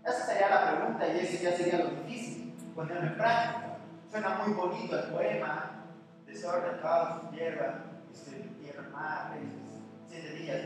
Esa 0.07 0.25
sería 0.25 0.49
la 0.49 0.71
pregunta 0.71 1.07
y 1.07 1.19
ese 1.19 1.45
ya 1.45 1.55
sería 1.55 1.85
lo 1.85 1.91
difícil, 1.91 2.55
ponerlo 2.75 3.09
en 3.09 3.19
práctica. 3.19 3.77
Suena 4.11 4.39
muy 4.43 4.55
bonito 4.55 4.99
el 4.99 5.11
poema, 5.11 5.85
desorden, 6.25 6.79
caos, 6.81 7.31
tierra, 7.31 7.83
este, 8.11 8.54
tierra, 8.75 8.89
mar, 8.93 9.33
peces, 9.33 9.83
siete 10.09 10.29
días. 10.35 10.57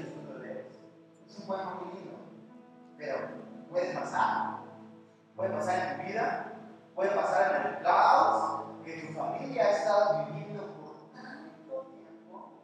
Es 1.29 1.39
un 1.39 1.47
muy 1.47 1.95
lindo, 1.95 2.19
pero 2.97 3.19
puede 3.71 3.95
pasar. 3.95 4.59
Puede 5.37 5.51
pasar 5.51 5.79
en 5.79 5.97
tu 5.97 6.07
vida, 6.09 6.53
puede 6.95 7.11
pasar 7.11 7.61
en 7.61 7.75
el 7.75 7.83
caos 7.83 8.65
que 8.85 8.93
tu 9.03 9.13
familia 9.13 9.65
ha 9.65 9.71
estado 9.71 10.27
viviendo 10.27 10.67
por 10.75 11.13
tanto 11.13 11.87
tiempo. 11.93 12.63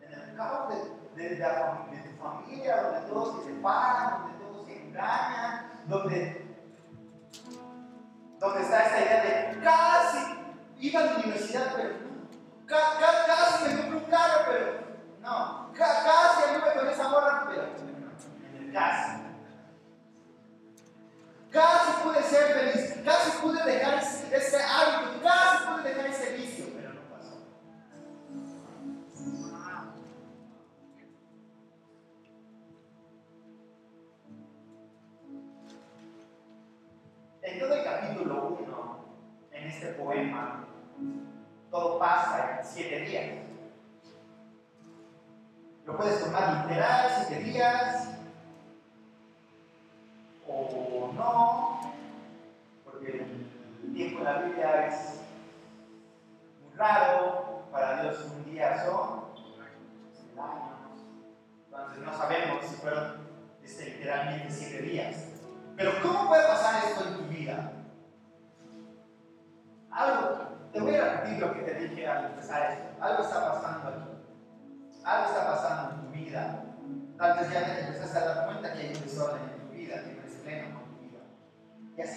En 0.00 0.12
el 0.12 0.36
caos 0.36 0.68
de, 0.68 1.36
de 1.36 1.36
tu 1.36 2.22
familia, 2.22 2.82
donde 2.82 3.08
todos 3.08 3.42
se 3.42 3.54
separan, 3.54 4.22
donde 4.22 4.44
todos 4.44 4.66
se 4.66 4.86
engañan, 4.86 5.72
donde, 5.86 6.46
donde 8.38 8.62
está 8.62 8.82
esta 8.82 9.00
idea 9.00 9.52
de 9.52 9.60
casi 9.62 10.38
iba 10.80 11.00
a 11.00 11.04
la 11.04 11.16
universidad, 11.16 11.72
pero 11.74 12.07
no. 12.68 12.76
Ca- 12.76 12.96
ca- 12.98 13.24
casi 13.26 13.64
me 13.64 13.74
compré 13.74 14.67
puedes 46.68 46.97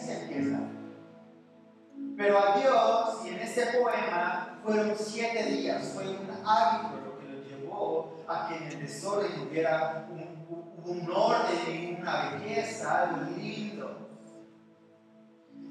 así 0.01 0.07
se 0.07 0.21
empieza. 0.21 0.59
Pero 2.17 2.39
a 2.39 2.57
Dios, 2.57 3.25
y 3.25 3.29
en 3.29 3.39
este 3.39 3.65
poema, 3.77 4.59
fueron 4.63 4.93
siete 4.97 5.43
días, 5.45 5.91
fue 5.93 6.07
un 6.09 6.29
hábito 6.45 6.95
lo 7.05 7.19
que 7.19 7.25
lo 7.25 7.43
llevó 7.43 8.23
a 8.27 8.47
que 8.47 8.57
en 8.57 8.63
el 8.63 8.79
desorden 8.79 9.47
hubiera 9.47 10.07
un, 10.09 11.11
orden 11.11 11.97
una 11.99 12.31
belleza, 12.31 13.03
algo 13.03 13.29
lindo. 13.37 13.97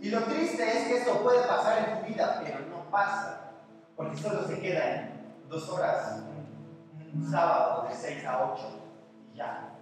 Y 0.00 0.08
lo 0.08 0.22
triste 0.24 0.64
es 0.64 0.88
que 0.88 0.98
esto 0.98 1.22
puede 1.22 1.46
pasar 1.46 1.78
en 1.78 2.00
tu 2.00 2.06
vida, 2.08 2.40
pero 2.42 2.60
no 2.66 2.90
pasa, 2.90 3.52
porque 3.96 4.16
solo 4.16 4.46
se 4.46 4.60
queda 4.60 4.94
en 4.94 5.48
dos 5.48 5.68
horas, 5.68 6.22
un, 7.12 7.30
sábado 7.30 7.88
de 7.88 7.94
6 7.94 8.24
a 8.24 8.52
8, 8.52 8.62
y 9.32 9.36
ya. 9.36 9.79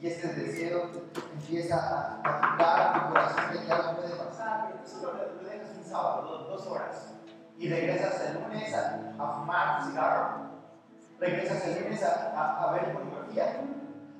Y 0.00 0.06
este 0.06 0.28
deseo 0.28 0.90
empieza 1.32 1.76
a, 1.76 2.22
tocar 2.22 2.92
tu 2.94 3.08
corazón 3.08 3.66
que 3.66 3.72
algo 3.72 3.96
puede 3.96 4.14
pasar, 4.14 4.70
pero 4.70 4.86
solo 4.86 5.12
lo, 5.12 5.48
dejas 5.48 5.76
un 5.76 5.84
sábado, 5.84 6.46
dos, 6.48 6.66
horas, 6.68 7.14
y 7.58 7.68
regresas 7.68 8.20
el 8.28 8.34
lunes 8.34 8.72
a, 8.74 9.34
fumar 9.34 9.80
tu 9.80 9.90
cigarro, 9.90 10.50
regresas 11.18 11.66
el 11.66 11.82
lunes 11.82 12.02
a, 12.04 12.70
ver 12.72 12.92
pornografía, 12.92 13.60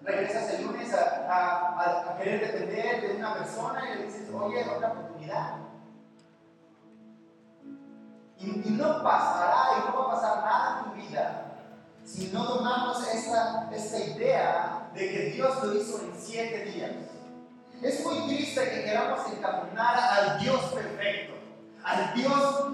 regresas 0.02 0.54
el 0.54 0.66
lunes 0.66 0.92
a, 0.94 2.16
querer 2.18 2.40
depender 2.40 3.00
de 3.00 3.16
una 3.16 3.34
persona 3.34 3.82
y 3.88 3.98
le 3.98 4.04
dices, 4.06 4.28
oye, 4.34 4.68
otra 4.68 4.88
oportunidad. 4.88 5.58
Y, 8.36 8.68
y, 8.68 8.70
no 8.70 9.02
pasará 9.02 9.78
y 9.78 9.88
no 9.88 9.98
va 9.98 10.06
a 10.06 10.14
pasar 10.14 10.44
nada 10.44 10.78
en 10.78 10.90
tu 10.90 11.06
vida 11.06 11.44
si 12.08 12.32
no 12.32 12.46
tomamos 12.46 13.06
esta, 13.06 13.68
esta 13.70 13.98
idea 13.98 14.77
de 14.94 15.10
que 15.10 15.18
Dios 15.30 15.62
lo 15.62 15.74
hizo 15.74 16.00
en 16.00 16.12
siete 16.18 16.64
días. 16.64 16.90
Es 17.82 18.04
muy 18.04 18.26
triste 18.26 18.60
que 18.70 18.84
queramos 18.84 19.20
encaminar 19.32 19.96
al 19.96 20.40
Dios 20.40 20.60
perfecto, 20.74 21.34
al 21.84 22.14
Dios, 22.14 22.64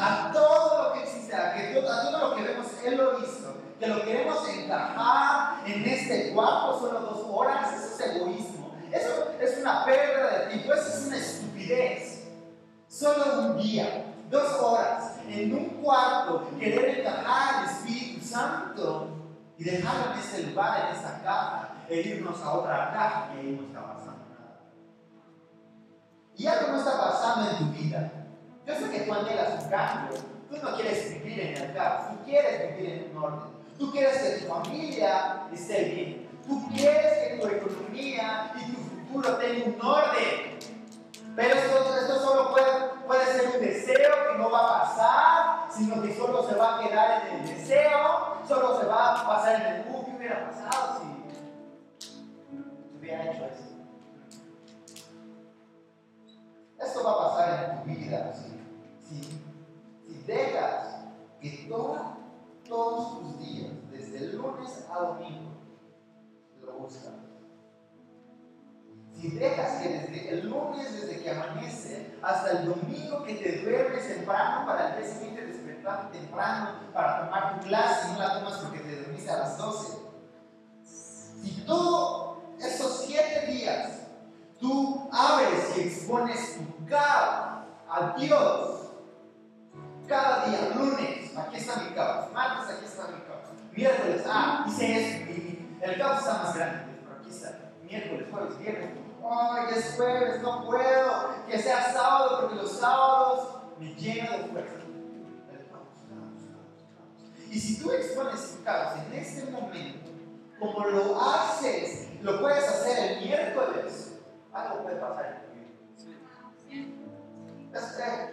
a 0.00 0.30
todo 0.32 0.84
lo 0.84 0.92
que 0.94 1.02
existe, 1.02 1.34
a, 1.34 1.54
que, 1.54 1.78
a 1.78 2.10
todo 2.10 2.30
lo 2.30 2.36
que 2.36 2.42
vemos, 2.42 2.66
Él 2.84 2.96
lo 2.96 3.18
hizo 3.18 3.66
que 3.78 3.86
lo 3.88 4.02
queremos 4.04 4.48
encajar 4.48 5.66
en 5.66 5.84
este 5.84 6.32
cuarto 6.32 6.80
solo 6.80 7.00
dos 7.00 7.26
horas, 7.30 7.74
eso 7.74 7.94
es 7.94 8.16
egoísmo. 8.16 8.74
Eso 8.90 9.32
es 9.40 9.58
una 9.58 9.84
pérdida 9.84 10.38
de 10.38 10.46
tiempo, 10.46 10.72
eso 10.72 10.88
es 10.88 11.06
una 11.06 11.16
estupidez. 11.16 12.22
Solo 12.88 13.40
un 13.40 13.56
día, 13.58 14.04
dos 14.30 14.52
horas, 14.60 15.16
en 15.28 15.54
un 15.54 15.64
cuarto, 15.82 16.48
querer 16.58 17.00
encajar 17.00 17.56
al 17.56 17.64
Espíritu 17.66 18.24
Santo 18.24 19.08
y 19.58 19.64
dejarlo 19.64 20.12
en 20.12 20.18
ese 20.18 20.42
lugar, 20.44 20.88
en 20.88 20.96
esa 20.96 21.22
caja, 21.22 21.76
e 21.88 22.00
irnos 22.00 22.40
a 22.42 22.52
otra 22.52 22.92
caja 22.92 23.30
y 23.34 23.38
ahí 23.38 23.58
no 23.60 23.66
está 23.66 23.94
pasando 23.94 24.26
nada. 24.30 24.60
Y 26.36 26.46
algo 26.46 26.72
no 26.72 26.78
está 26.78 26.98
pasando 26.98 27.50
en 27.50 27.58
tu 27.58 27.64
vida. 27.78 28.12
Yo 28.66 28.74
sé 28.74 28.90
que 28.90 29.00
tú 29.00 29.14
anhelas 29.14 29.62
un 29.62 29.70
cambio. 29.70 30.18
Tú 30.50 30.56
no 30.62 30.76
quieres 30.76 31.14
vivir 31.14 31.40
en 31.40 31.56
el 31.56 31.74
caos, 31.74 32.10
tú 32.10 32.24
quieres 32.24 32.76
vivir 32.76 32.92
en 32.92 33.16
un 33.16 33.24
orden. 33.24 33.56
Tú 33.78 33.90
quieres 33.90 34.18
que 34.18 34.40
tu 34.40 34.52
familia 34.52 35.42
esté 35.52 35.84
bien. 35.84 36.28
Tú 36.46 36.68
quieres 36.70 37.18
que 37.18 37.38
tu 37.38 37.46
economía 37.46 38.52
y 38.56 38.72
tu 38.72 38.80
futuro 38.80 39.36
tengan 39.36 39.74
un 39.74 39.86
orden. 39.86 40.55
Pero 41.36 41.54
esto, 41.54 41.96
esto 42.00 42.18
solo 42.18 42.50
puede, 42.50 42.88
puede, 43.06 43.26
ser 43.26 43.54
un 43.54 43.60
deseo 43.60 44.10
que 44.32 44.38
no 44.38 44.50
va 44.50 44.60
a 44.60 44.80
pasar, 44.80 45.70
sino 45.70 46.02
que 46.02 46.16
solo 46.16 46.42
se 46.48 46.54
va 46.54 46.76
a 46.76 46.80
quedar 46.80 47.26
en 47.26 47.36
el 47.36 47.46
deseo, 47.46 48.38
solo 48.48 48.80
se 48.80 48.86
va 48.86 49.20
a 49.20 49.26
pasar 49.26 49.60
en 49.60 49.66
el 49.66 49.94
uh, 49.94 50.04
¿qué 50.04 50.16
hubiera 50.16 50.48
pasado 50.48 50.98
si 50.98 51.06
hubiera 52.98 53.30
hecho 53.30 53.44
eso? 53.44 53.76
Esto 56.78 57.04
va 57.04 57.12
a 57.12 57.28
pasar 57.28 57.64
en 57.64 57.82
tu 57.82 57.84
vida 57.84 58.32
si, 58.32 58.48
si, 59.06 59.20
si 60.06 60.22
dejas 60.22 60.96
que 61.40 61.66
toda 61.68 62.16
todos 62.68 63.20
tus 63.20 63.38
días, 63.38 63.70
desde 63.90 64.18
el 64.18 64.36
lunes 64.36 64.86
a 64.90 64.98
domingo, 64.98 65.52
lo 66.62 66.72
buscas. 66.78 67.25
Si 69.20 69.30
dejas 69.30 69.82
que 69.82 69.88
desde 69.88 70.30
el 70.30 70.50
lunes, 70.50 70.92
desde 70.92 71.22
que 71.22 71.30
amanece, 71.30 72.14
hasta 72.22 72.50
el 72.50 72.66
domingo 72.66 73.24
que 73.24 73.34
te 73.34 73.62
duermes 73.62 74.06
temprano 74.06 74.66
para 74.66 74.90
el 74.96 75.02
día 75.02 75.12
siguiente 75.12 75.46
despertar 75.46 76.10
temprano 76.10 76.80
para 76.92 77.24
tomar 77.24 77.54
tu 77.54 77.66
clase 77.66 78.12
no 78.12 78.18
la 78.18 78.34
tomas 78.34 78.58
porque 78.58 78.80
te 78.80 79.02
dormiste 79.02 79.30
a 79.30 79.38
las 79.38 79.58
12. 79.58 79.98
Si 80.84 81.50
todos 81.66 82.38
esos 82.58 83.04
siete 83.06 83.46
días 83.46 84.00
tú 84.60 85.08
abres 85.12 85.76
y 85.76 85.80
expones 85.82 86.56
tu 86.56 86.86
caos 86.86 87.64
a 87.88 88.14
Dios, 88.18 88.90
cada 90.06 90.46
día, 90.46 90.70
lunes, 90.74 91.36
aquí 91.36 91.56
está 91.56 91.82
mi 91.82 91.90
caos. 91.94 92.32
Martes, 92.32 92.76
aquí 92.76 92.84
está 92.84 93.08
mi 93.08 93.20
caos. 93.22 93.42
Miércoles, 93.72 94.22
ah, 94.28 94.64
hice 94.68 95.24
eso. 95.24 95.32
El 95.80 95.98
caos 95.98 96.18
está 96.20 96.42
más 96.42 96.54
grande, 96.54 96.84
pero 97.02 97.20
aquí 97.20 97.30
está. 97.30 97.58
Miércoles, 97.82 98.26
jueves, 98.30 98.58
viernes. 98.58 98.90
Ay, 99.28 99.66
es 99.76 99.94
jueves, 99.96 100.42
no 100.42 100.66
puedo. 100.66 101.46
Que 101.48 101.58
sea 101.58 101.92
sábado, 101.92 102.40
porque 102.40 102.56
los 102.56 102.78
sábados 102.78 103.48
me 103.78 103.94
lleno 103.94 104.30
de 104.30 104.44
fuerza. 104.44 104.72
Y 107.50 107.58
si 107.58 107.80
tú 107.82 107.90
expones 107.90 108.58
tu 108.62 108.70
en 108.70 109.18
este 109.18 109.50
momento, 109.50 110.10
como 110.58 110.84
lo 110.86 111.20
haces, 111.20 112.08
lo 112.20 112.40
puedes 112.40 112.68
hacer 112.68 113.12
el 113.12 113.24
miércoles, 113.24 114.18
algo 114.52 114.82
puede 114.82 114.96
pasar 114.96 115.46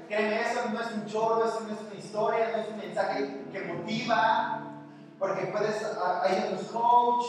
créeme, 0.08 0.42
eso 0.42 0.70
no 0.72 0.82
es 0.82 0.92
un 0.92 1.06
chorro, 1.06 1.46
eso 1.46 1.62
no 1.62 1.74
es 1.74 1.80
una 1.82 1.96
historia, 1.96 2.52
no 2.52 2.58
es 2.58 2.68
un 2.70 2.78
mensaje 2.78 3.46
que 3.52 3.62
motiva, 3.62 4.64
porque 5.20 5.48
puedes, 5.48 5.84
hay 6.24 6.46
otros 6.46 6.68
coach, 6.70 7.26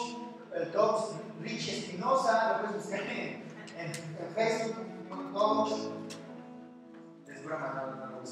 el 0.55 0.73
coach 0.73 1.05
Rich 1.41 1.69
Espinosa, 1.69 2.53
lo 2.53 2.59
puedes 2.61 2.85
buscar 2.85 3.01
en, 3.03 3.44
en, 3.85 4.35
Facebook, 4.35 5.33
coach. 5.33 5.73
Es 7.27 7.45
broma, 7.45 7.73
no, 7.75 7.95
no 7.95 8.07
lo. 8.07 8.23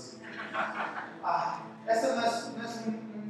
Ah, 1.24 1.62
esto 1.88 2.16
no 2.16 2.26
es, 2.26 2.52
no 2.56 2.64
es 2.64 2.80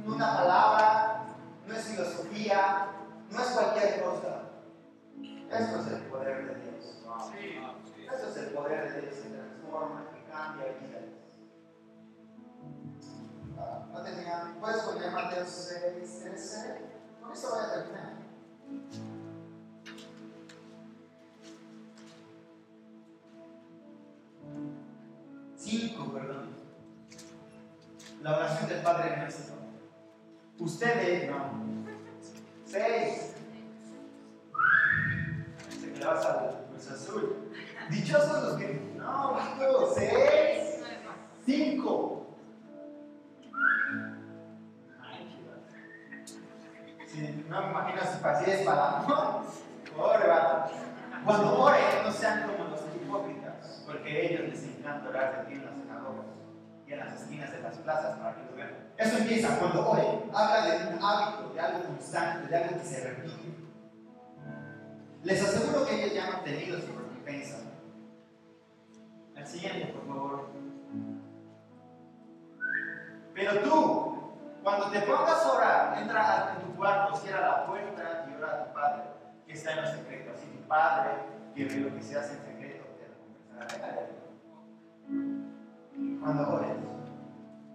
una 0.05 0.37
palabra, 0.37 1.25
no 1.67 1.73
es 1.73 1.83
filosofía, 1.85 2.87
no 3.29 3.41
es 3.41 3.47
cualquier 3.47 4.03
cosa. 4.03 4.43
Esto 5.51 5.79
es 5.79 5.87
el 5.87 6.01
poder 6.03 6.47
de 6.47 6.55
Dios. 6.61 7.03
Esto 8.11 8.27
es 8.29 8.37
el 8.37 8.53
poder 8.53 8.93
de 8.93 9.01
Dios 9.01 9.15
que 9.15 9.29
transforma 9.29 10.13
cambia 10.33 10.65
vidas. 10.81 11.03
Ah, 13.57 13.85
no 13.93 14.01
tenía, 14.01 14.55
¿Puedes 14.59 14.81
poner 14.81 15.11
Mateo 15.11 15.45
6, 15.45 16.19
13? 16.23 16.81
Con 17.21 17.31
eso 17.31 17.49
voy 17.51 17.59
a 17.59 17.73
terminar. 17.73 18.13
Cinco, 25.55 26.11
perdón. 26.13 26.49
La 28.21 28.37
oración 28.37 28.69
del 28.69 28.81
Padre 28.81 29.17
Nuestro. 29.17 29.55
Ustedes, 30.59 31.29
no. 31.29 31.63
Seis. 32.65 33.33
Se 35.79 35.93
que 35.93 36.05
vas 36.05 36.25
Cruz 36.69 36.91
Azul. 36.91 37.51
Dichosos 37.89 38.43
los 38.43 38.53
que 38.57 38.81
no, 38.97 39.33
Marco, 39.33 39.93
seis, 39.93 40.81
cinco. 41.45 42.37
Si 47.07 47.45
no 47.47 47.61
me 47.61 47.69
imagino 47.69 48.01
si 48.01 48.25
así 48.25 48.51
es 48.51 48.65
para 48.65 48.99
amor. 48.99 49.43
Cuando 51.25 51.59
oren, 51.61 52.03
no 52.03 52.11
sean 52.11 52.41
como 52.43 52.69
los 52.69 52.81
hipócritas, 52.95 53.83
porque 53.85 54.09
a 54.09 54.19
ellos 54.19 54.42
orar 55.13 55.37
de 55.37 55.45
ti 55.45 55.53
en 55.53 55.65
las 55.65 55.75
sinagogas 55.75 56.25
y 56.87 56.93
en 56.93 56.99
las 56.99 57.21
esquinas 57.21 57.51
de 57.51 57.61
las 57.61 57.77
plazas 57.77 58.17
para 58.17 58.35
que 58.35 58.45
lo 58.49 58.55
vean. 58.55 58.69
Eso 58.97 59.17
empieza 59.17 59.59
cuando 59.59 59.89
oren. 59.89 60.29
Habla 60.33 60.65
de 60.65 60.87
un 60.87 61.03
hábito, 61.03 61.53
de 61.53 61.59
algo 61.59 61.83
constante, 61.83 62.47
de 62.47 62.57
algo 62.57 62.77
que 62.77 62.85
se 62.85 63.07
repite. 63.07 63.53
Les 65.23 65.41
aseguro 65.41 65.85
que 65.85 66.03
ellos 66.03 66.13
ya 66.13 66.27
han 66.27 66.35
obtenido 66.35 66.79
su 66.79 66.87
recompensa 66.87 67.57
el 69.35 69.47
siguiente, 69.47 69.85
por 69.87 70.07
favor. 70.07 70.49
Pero 73.33 73.59
tú, 73.61 74.33
cuando 74.63 74.91
te 74.91 75.01
pongas 75.01 75.45
a 75.45 75.51
orar, 75.51 75.97
entra 76.01 76.55
en 76.55 76.65
tu 76.65 76.75
cuarto, 76.77 77.17
cierra 77.17 77.41
la 77.41 77.65
puerta 77.65 78.25
y 78.29 78.35
ora 78.35 78.53
a 78.53 78.65
tu 78.65 78.73
Padre, 78.73 79.03
que 79.45 79.53
está 79.53 79.71
en 79.71 79.81
lo 79.81 79.87
secreto. 79.91 80.31
Así 80.35 80.45
tu 80.47 80.67
Padre, 80.67 81.11
que 81.55 81.65
ve 81.65 81.75
lo 81.77 81.95
que 81.95 82.01
se 82.01 82.17
hace 82.17 82.35
en 82.35 82.43
secreto, 82.45 82.85
te 82.97 83.07
recompensará. 83.07 84.22
Cuando 86.23 86.55
ores, 86.55 86.69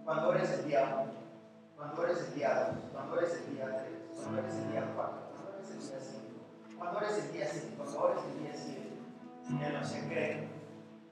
cuando 0.03 0.29
ores 0.29 0.49
el 0.49 0.65
día 0.65 1.03
1, 1.03 1.11
cuando 1.77 2.01
ores 2.01 2.17
el 2.17 2.33
día 2.33 2.73
2, 2.73 2.91
cuando 2.91 3.13
ores 3.13 3.33
el 3.45 3.53
día 3.53 3.77
3, 3.77 3.89
cuando 4.15 4.41
ores 4.41 4.55
el 4.55 4.71
día 4.71 4.91
4, 4.95 5.17
cuando 5.29 5.47
ores 5.53 5.69
el 5.69 5.81
día 5.85 5.99
5, 6.01 6.75
cuando 6.79 6.97
ores 6.97 7.17
el 7.19 7.31
día 7.31 7.47
5, 7.47 7.67
cuando 7.77 7.99
ores 8.01 8.23
el 8.25 8.39
día 8.43 8.51
7, 8.55 8.89
en 9.67 9.73
lo 9.79 9.85
secreto, 9.85 10.47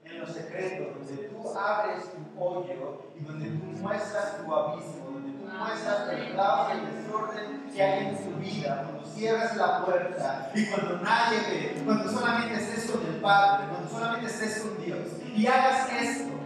en 0.02 0.20
lo 0.20 0.26
secreto, 0.26 0.98
donde 0.98 1.16
tú 1.28 1.58
abres 1.58 2.04
tu 2.10 2.44
hoyo 2.44 3.04
y 3.16 3.22
donde 3.22 3.50
tú 3.50 3.64
muestras 3.82 4.38
tu 4.38 4.52
abismo, 4.52 5.04
donde 5.04 5.30
tú 5.38 5.46
muestras 5.46 6.08
el 6.08 6.34
caos 6.34 6.72
y 6.74 6.78
el 6.78 7.04
desorden 7.04 7.70
que 7.72 7.82
hay 7.84 8.06
en 8.08 8.16
tu 8.16 8.36
vida, 8.40 8.82
cuando 8.82 9.04
cierras 9.04 9.56
la 9.56 9.84
puerta 9.84 10.50
y 10.56 10.66
cuando 10.66 10.98
nadie 10.98 11.38
ve, 11.48 11.82
cuando 11.84 12.10
solamente 12.10 12.54
estés 12.54 12.90
con 12.90 13.06
el 13.06 13.20
Padre, 13.20 13.68
cuando 13.68 13.88
solamente 13.88 14.26
estés 14.26 14.58
con 14.58 14.84
Dios 14.84 15.06
y 15.36 15.46
hagas 15.46 15.92
esto, 15.92 16.37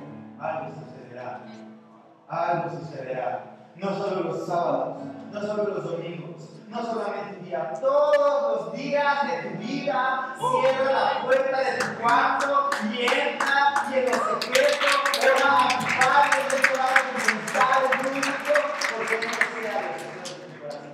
algo 0.42 0.72
sucederá. 0.74 1.40
Algo 2.28 2.70
sucederá. 2.70 3.44
No 3.76 3.96
solo 3.96 4.22
los 4.24 4.46
sábados, 4.46 4.96
no 5.30 5.40
solo 5.40 5.64
los 5.64 5.84
domingos, 5.84 6.50
no 6.68 6.84
solamente 6.84 7.38
un 7.38 7.44
día, 7.44 7.72
todos 7.80 8.64
los 8.66 8.72
días 8.72 9.26
de 9.26 9.48
tu 9.48 9.58
vida, 9.58 10.34
cierra 10.38 10.92
la 10.92 11.22
puerta 11.22 11.58
de 11.58 11.78
tu 11.78 12.00
cuarto 12.00 12.70
y 12.90 13.02
entra 13.02 13.86
y 13.90 13.94
en 13.94 14.04
el 14.08 14.14
secreto 14.14 14.86
ora 15.22 15.64
a 15.64 15.68
tu 15.68 15.84
Padre, 16.00 16.38
va 16.78 16.84
a 16.84 17.02
compensar 17.12 17.82
el 17.82 17.98
público 17.98 18.54
porque 18.96 19.26
no 19.26 19.32
sea 19.32 19.76
en 19.80 20.52
tu 20.52 20.60
corazón. 20.60 20.92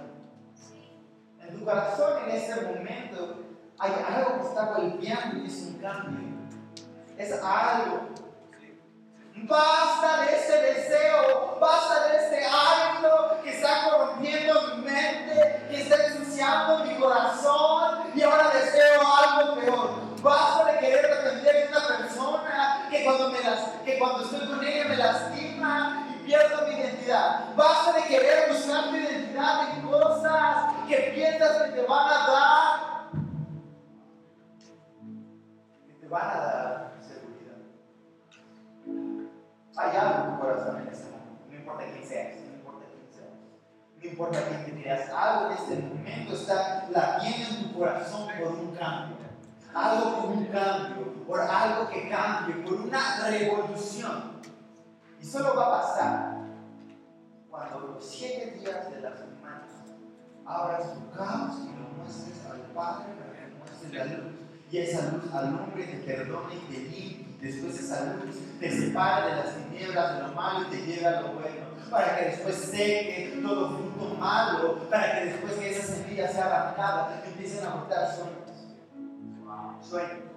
En 1.40 1.58
tu 1.58 1.64
corazón 1.64 2.12
en 2.24 2.36
ese 2.36 2.60
momento 2.62 3.18
hay 3.78 3.92
algo 4.08 4.40
que 4.40 4.48
está 4.48 4.64
golpeando 4.66 5.42
y 5.42 5.46
es 5.46 5.66
un 5.66 5.74
cambio. 5.78 6.28
Es 7.16 7.42
algo 7.42 8.08
Basta 9.46 10.22
de 10.22 10.36
ese 10.36 10.62
deseo, 10.62 11.58
basta 11.60 12.08
de 12.08 12.16
este 12.16 12.46
hábito 12.46 13.40
que 13.42 13.50
está 13.56 13.84
corrompiendo 13.84 14.76
mi 14.76 14.82
mente, 14.82 15.66
que 15.70 15.82
está 15.82 16.06
ensuciando 16.06 16.84
mi 16.84 16.94
corazón 16.96 18.10
y 18.14 18.22
ahora 18.22 18.50
deseo 18.50 19.00
algo 19.00 19.60
peor. 19.60 19.90
Basta 20.22 20.72
de 20.72 20.78
querer 20.78 21.08
depender 21.08 21.68
de 21.70 21.76
una 21.76 21.98
persona 21.98 22.88
que 22.90 23.04
cuando, 23.04 23.30
me 23.30 23.40
las, 23.40 23.60
que 23.84 23.98
cuando 23.98 24.24
estoy 24.24 24.48
con 24.48 24.64
ella 24.64 24.84
me 24.88 24.96
lastima 24.96 26.06
y 26.10 26.26
pierdo 26.26 26.66
mi 26.66 26.74
identidad. 26.74 27.54
Basta 27.54 27.92
de 27.92 28.02
querer 28.04 28.52
buscar 28.52 28.88
tu 28.88 28.96
identidad 28.96 29.70
en 29.70 29.82
cosas 29.82 30.74
que 30.88 30.96
piensas 31.14 31.62
que 31.62 31.70
te 31.70 31.82
van 31.82 32.06
a 32.06 32.26
dar, 32.26 33.10
que 35.86 35.92
te 35.94 36.08
van 36.08 36.30
a 36.30 36.40
dar 36.40 36.87
hay 39.78 39.96
algo 39.96 40.24
en 40.24 40.30
tu 40.34 40.40
corazón 40.40 40.82
en 40.82 40.88
este 40.88 41.04
momento. 41.10 41.44
No 41.48 41.56
importa 41.56 41.84
quién 41.84 42.04
seas, 42.04 42.36
no 42.40 42.54
importa 42.56 42.86
quién 42.90 43.12
seas. 43.14 43.30
No 43.96 44.08
importa 44.10 44.38
quién 44.48 44.64
te 44.64 44.82
creas. 44.82 45.10
Algo 45.10 45.46
en 45.46 45.52
este 45.52 45.76
momento 45.76 46.34
está 46.34 46.88
latiendo 46.90 47.48
en 47.48 47.62
tu 47.64 47.78
corazón 47.78 48.28
por 48.38 48.52
un 48.52 48.74
cambio. 48.74 49.16
Algo 49.72 50.16
por 50.16 50.30
un 50.30 50.46
cambio, 50.46 51.26
por 51.26 51.40
algo 51.40 51.88
que 51.88 52.08
cambie, 52.08 52.56
por 52.56 52.74
una 52.74 53.28
revolución. 53.28 54.40
Y 55.20 55.24
solo 55.24 55.54
va 55.54 55.66
a 55.66 55.82
pasar 55.82 56.38
cuando 57.48 57.78
los 57.80 58.04
siete 58.04 58.58
días 58.58 58.90
de 58.90 59.00
la 59.00 59.12
semana 59.16 59.66
abras 60.44 60.94
tu 60.94 61.10
caos 61.10 61.58
y 61.64 61.78
lo 61.78 61.88
muestres 61.96 62.44
al 62.46 62.60
Padre 62.74 63.12
para 63.14 63.32
que 63.32 63.54
muestres 63.58 63.92
la 63.92 64.04
luz. 64.16 64.34
Y 64.70 64.78
esa 64.78 65.12
luz 65.12 65.32
al 65.32 65.46
hombre 65.54 65.84
te 65.84 65.98
perdone 65.98 66.54
y 66.54 66.72
te 66.72 66.78
limpie 66.78 67.27
Después 67.40 67.78
esa 67.78 68.14
luz 68.14 68.36
te 68.58 68.70
separa 68.70 69.26
de 69.26 69.36
las 69.36 69.54
tinieblas, 69.54 70.16
de 70.16 70.22
lo 70.22 70.34
malo 70.34 70.66
y 70.66 70.70
te 70.70 70.86
lleva 70.86 71.10
a 71.10 71.20
lo 71.20 71.28
bueno. 71.34 71.68
Para 71.90 72.18
que 72.18 72.24
después 72.26 72.56
seque 72.56 73.40
todo 73.40 73.70
fruto 73.70 74.14
malo. 74.16 74.78
Para 74.90 75.14
que 75.14 75.24
después 75.26 75.52
que 75.54 75.70
esa 75.70 75.94
semilla 75.94 76.28
sea 76.28 76.46
arrancada 76.46 77.22
empiecen 77.24 77.66
a 77.66 77.76
brotar 77.76 78.14
sueños. 78.14 78.48
Sueños. 79.80 80.28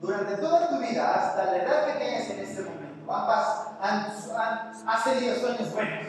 Durante 0.00 0.36
toda 0.36 0.68
tu 0.68 0.78
vida, 0.78 1.14
hasta 1.14 1.44
la 1.46 1.56
edad 1.56 1.86
que 1.86 2.04
tienes 2.04 2.30
en 2.30 2.40
este 2.40 2.62
momento, 2.62 3.14
has 3.14 5.04
tenido 5.04 5.36
sueños 5.36 5.72
buenos. 5.72 6.06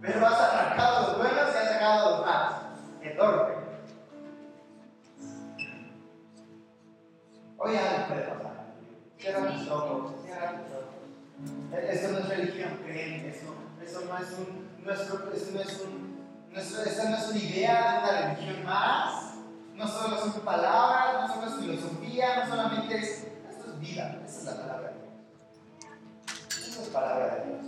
Pero 0.00 0.26
has 0.26 0.40
arrancado 0.40 1.08
los 1.08 1.18
buenos 1.18 1.54
y 1.54 1.56
has 1.56 1.68
sacado 1.68 2.10
los 2.10 2.26
malos. 2.26 2.54
Torpe. 3.16 3.52
Hoy 7.58 7.76
puede 8.08 8.22
pasar. 8.22 8.47
Cierra 9.18 9.48
tus 9.48 9.68
ojos, 9.68 10.12
cierra 10.24 10.52
tus 10.52 10.72
ojos. 10.76 11.82
Eso 11.90 12.12
no 12.12 12.18
es 12.18 12.28
religión, 12.28 12.80
creen, 12.84 13.26
eso, 13.26 13.54
eso 13.82 14.04
no 14.04 14.18
es 14.18 14.32
un, 14.38 14.84
nuestro, 14.84 15.32
eso 15.32 15.50
no 15.52 15.60
es 15.60 15.80
un, 15.80 16.24
nuestro, 16.50 16.82
esa 16.82 17.10
no 17.10 17.16
es 17.16 17.28
una 17.28 17.38
idea 17.38 17.92
de 17.92 17.98
una 17.98 18.20
religión 18.20 18.64
más. 18.64 19.34
No 19.74 19.86
solo 19.86 20.18
son 20.18 20.32
palabras, 20.40 21.28
no 21.28 21.34
solo 21.34 21.46
es 21.46 21.54
filosofía, 21.60 22.44
no 22.44 22.50
solamente 22.50 22.96
es, 22.96 23.26
esto 23.50 23.70
es 23.70 23.80
vida, 23.80 24.20
esa 24.24 24.38
es 24.38 24.44
la 24.44 24.56
palabra 24.56 24.88
de 24.88 24.94
Dios. 24.94 25.08
Esa 26.48 26.82
es 26.82 26.88
la 26.88 27.00
palabra 27.00 27.34
de 27.34 27.44
Dios. 27.44 27.66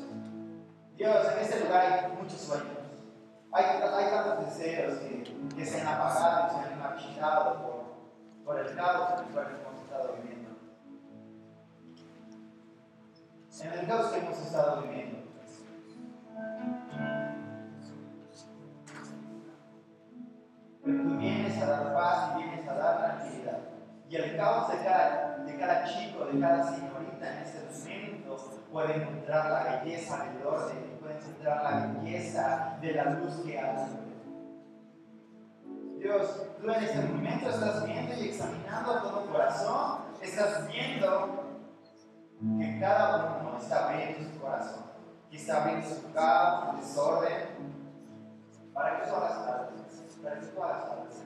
Dios, 0.96 1.26
en 1.32 1.38
este 1.44 1.60
lugar 1.64 1.80
hay 1.80 2.22
muchos 2.22 2.40
sueños. 2.40 2.66
Hay, 3.52 3.64
hay 3.64 4.10
tantos 4.10 4.46
deseos 4.46 4.98
que, 4.98 5.56
que 5.56 5.66
se 5.66 5.80
han 5.80 5.88
apagado 5.88 6.50
se 6.50 6.72
han 6.72 6.78
marchitado 6.78 7.62
por, 7.62 8.44
por 8.44 8.60
el 8.60 8.76
caos 8.76 9.18
en 9.18 9.26
el 9.26 9.32
cual 9.32 9.46
hemos 9.46 9.82
estado 9.82 10.16
viviendo. 10.22 10.39
En 13.62 13.72
el 13.72 13.86
caos 13.86 14.12
que 14.12 14.18
hemos 14.18 14.38
estado 14.38 14.82
viviendo. 14.82 15.18
Pero 20.82 21.02
tú 21.02 21.16
vienes 21.18 21.62
a 21.62 21.66
dar 21.66 21.94
paz 21.94 22.30
y 22.36 22.42
vienes 22.42 22.68
a 22.68 22.74
dar 22.74 22.98
tranquilidad. 22.98 23.58
Y 24.08 24.16
el 24.16 24.36
caos 24.36 24.72
de 24.72 24.84
cada, 24.84 25.36
de 25.38 25.56
cada 25.56 25.84
chico, 25.84 26.24
de 26.24 26.40
cada 26.40 26.64
señorita 26.64 27.32
en 27.32 27.38
este 27.42 27.60
momento 27.60 28.36
puede 28.72 28.96
encontrar 28.96 29.50
la 29.50 29.82
belleza 29.82 30.24
del 30.24 30.46
orden, 30.46 30.98
puede 31.00 31.18
encontrar 31.18 31.62
la 31.62 32.00
belleza 32.00 32.78
de 32.80 32.92
la 32.92 33.04
luz 33.04 33.34
que 33.44 33.58
alumbra. 33.58 34.10
Dios, 35.98 36.46
tú 36.58 36.70
en 36.70 36.82
este 36.82 37.00
momento 37.02 37.50
estás 37.50 37.84
viendo 37.84 38.14
y 38.14 38.28
examinando 38.30 39.02
todo 39.02 39.26
corazón, 39.26 39.98
estás 40.22 40.66
viendo 40.66 41.49
que 42.40 42.80
cada 42.80 43.38
uno 43.38 43.58
está 43.58 43.90
abriendo 43.90 44.30
su 44.30 44.40
corazón 44.40 44.84
y 45.30 45.36
está 45.36 45.62
abriendo 45.62 45.88
su 45.88 46.12
caos, 46.12 46.70
su 46.70 46.80
desorden, 46.80 47.48
para 48.72 49.00
que 49.00 49.10
todas 49.10 49.30
las 49.30 49.38
partes, 49.46 50.18
para 50.22 50.40
que 50.40 50.46
todas 50.46 50.70
las 50.70 50.88
partes. 50.88 51.22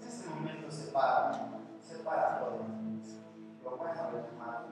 En 0.00 0.08
ese 0.08 0.28
momento 0.28 0.70
separa, 0.72 1.50
separa 1.80 2.40
todo. 2.40 2.64
Lo 3.62 3.78
puedes 3.78 3.98
abrir 3.98 4.22
tu 4.22 4.36
mano. 4.36 4.66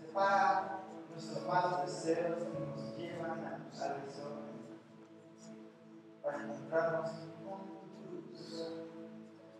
Separa 0.00 0.80
nuestros 1.10 1.46
malos 1.46 1.82
deseos 1.82 2.42
que 2.42 2.58
nos 2.58 2.96
llevan 2.96 3.44
a 3.46 3.58
tu 3.58 3.76
salvación 3.76 4.44
para 6.24 6.42
encontrarnos 6.42 7.10
con 7.44 7.60
tu 7.68 8.14
luz, 8.16 8.72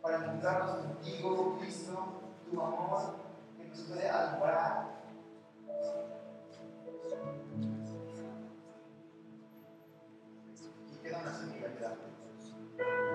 para 0.02 0.16
encontrarnos 0.16 0.86
contigo, 0.86 1.58
Cristo, 1.60 2.22
tu 2.50 2.60
amor 2.60 3.23
nos 3.74 3.86
puede 3.86 4.08
alumbrar. 4.08 4.94
Y 10.92 10.96
queda 11.02 11.18
una 11.18 11.34
semilla 11.34 11.66
Puede 12.76 13.13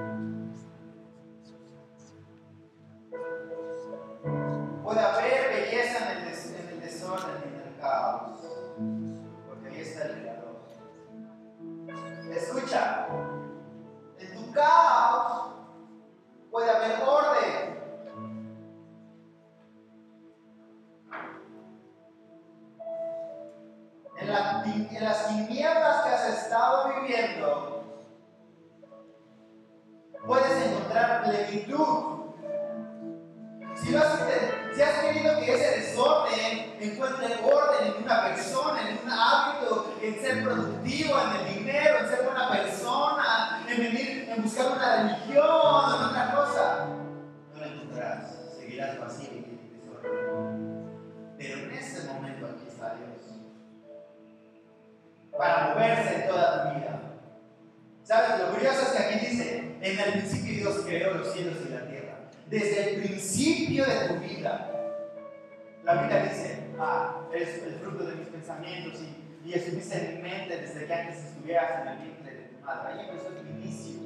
estuvieras 71.49 71.81
en 71.81 71.87
el 71.87 71.97
vientre 71.97 72.33
de 72.33 72.43
tu 72.43 72.65
madre. 72.65 72.93
Ahí 72.93 73.09
empezó 73.09 73.29
tu 73.29 73.47
inicio. 73.47 74.01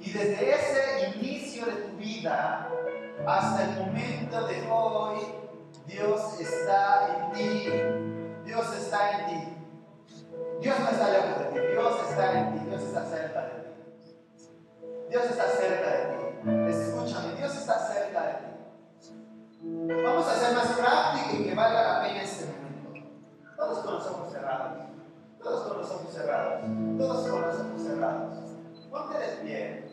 Y 0.00 0.10
desde 0.10 0.54
ese 0.54 1.16
inicio 1.16 1.66
de 1.66 1.72
tu 1.72 1.96
vida 1.96 2.68
hasta 3.26 3.64
el 3.64 3.70
momento 3.78 4.46
de 4.46 4.70
hoy, 4.70 5.18
Dios 5.86 6.40
está 6.40 7.08
en 7.08 7.32
ti. 7.32 7.70
Dios 8.44 8.76
está 8.76 9.12
en 9.12 9.26
ti. 9.26 9.48
Dios 10.60 10.78
no 10.78 10.88
está 10.90 11.10
lejos 11.10 11.38
de 11.38 11.60
ti. 11.60 11.66
Dios 11.72 12.08
está 12.10 12.38
en 12.38 12.52
ti. 12.52 12.66
Dios 12.68 12.82
está 12.82 13.04
cerca 13.06 13.40
de 13.42 13.50
ti. 13.50 13.70
Dios 15.08 15.24
está 15.24 15.44
cerca 15.48 15.90
de 15.90 16.04
ti. 16.04 16.70
Escúchame, 16.70 17.34
Dios 17.36 17.56
está 17.56 17.78
cerca 17.78 18.22
de 18.26 18.32
ti. 18.34 20.02
Vamos 20.04 20.28
a 20.28 20.34
ser 20.34 20.54
más 20.54 20.66
práctico 20.66 21.36
y 21.40 21.44
que 21.44 21.54
valga 21.54 21.82
la 21.82 22.02
pena 22.02 22.22
este 22.22 22.44
momento. 22.44 23.08
Todos 23.56 23.78
con 23.78 23.94
los 23.94 24.06
ojos 24.06 24.32
cerrados. 24.32 24.93
Todos 25.44 25.68
con 25.68 25.78
los 25.78 25.90
ojos 25.90 26.12
cerrados. 26.14 26.60
Todos 26.96 27.28
con 27.28 27.42
los 27.42 27.60
ojos 27.60 27.82
cerrados. 27.82 28.38
Ponte 28.90 29.18
de 29.18 29.28
pie. 29.42 29.84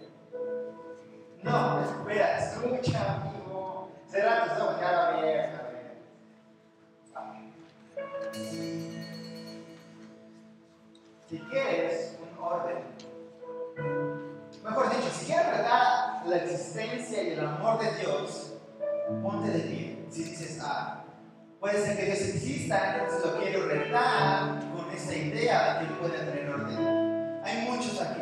No, 1.44 1.82
espera, 1.82 2.40
escucha, 2.40 3.16
amigo. 3.16 3.90
Tus 4.08 4.16
ojos, 4.16 4.80
ya 4.80 4.92
la 4.92 5.22
vieja. 5.22 5.62
Si 11.30 11.40
quieres 11.40 12.18
un 12.22 12.44
orden, 12.44 12.78
mejor 14.64 14.90
dicho, 14.90 15.10
si 15.18 15.26
quieres 15.26 15.48
retar 15.48 16.26
la 16.28 16.38
existencia 16.38 17.24
y 17.24 17.32
el 17.32 17.40
amor 17.46 17.80
de 17.80 17.92
Dios, 18.00 18.54
ponte 19.22 19.50
de 19.50 19.60
pie. 19.60 20.06
Si 20.12 20.24
dices, 20.24 20.60
ah, 20.62 21.04
Puede 21.62 21.86
ser 21.86 21.96
que 21.96 22.06
Dios 22.06 22.22
exista, 22.22 22.96
entonces 22.96 23.24
lo 23.24 23.40
quiero 23.40 23.68
retar 23.68 24.60
con 24.76 24.90
esa 24.92 25.14
idea 25.14 25.74
de 25.74 25.86
que 25.86 25.94
Él 25.94 26.00
puede 26.00 26.18
tener 26.18 26.50
orden. 26.50 27.40
Hay 27.44 27.70
muchos 27.70 28.02
aquí, 28.02 28.22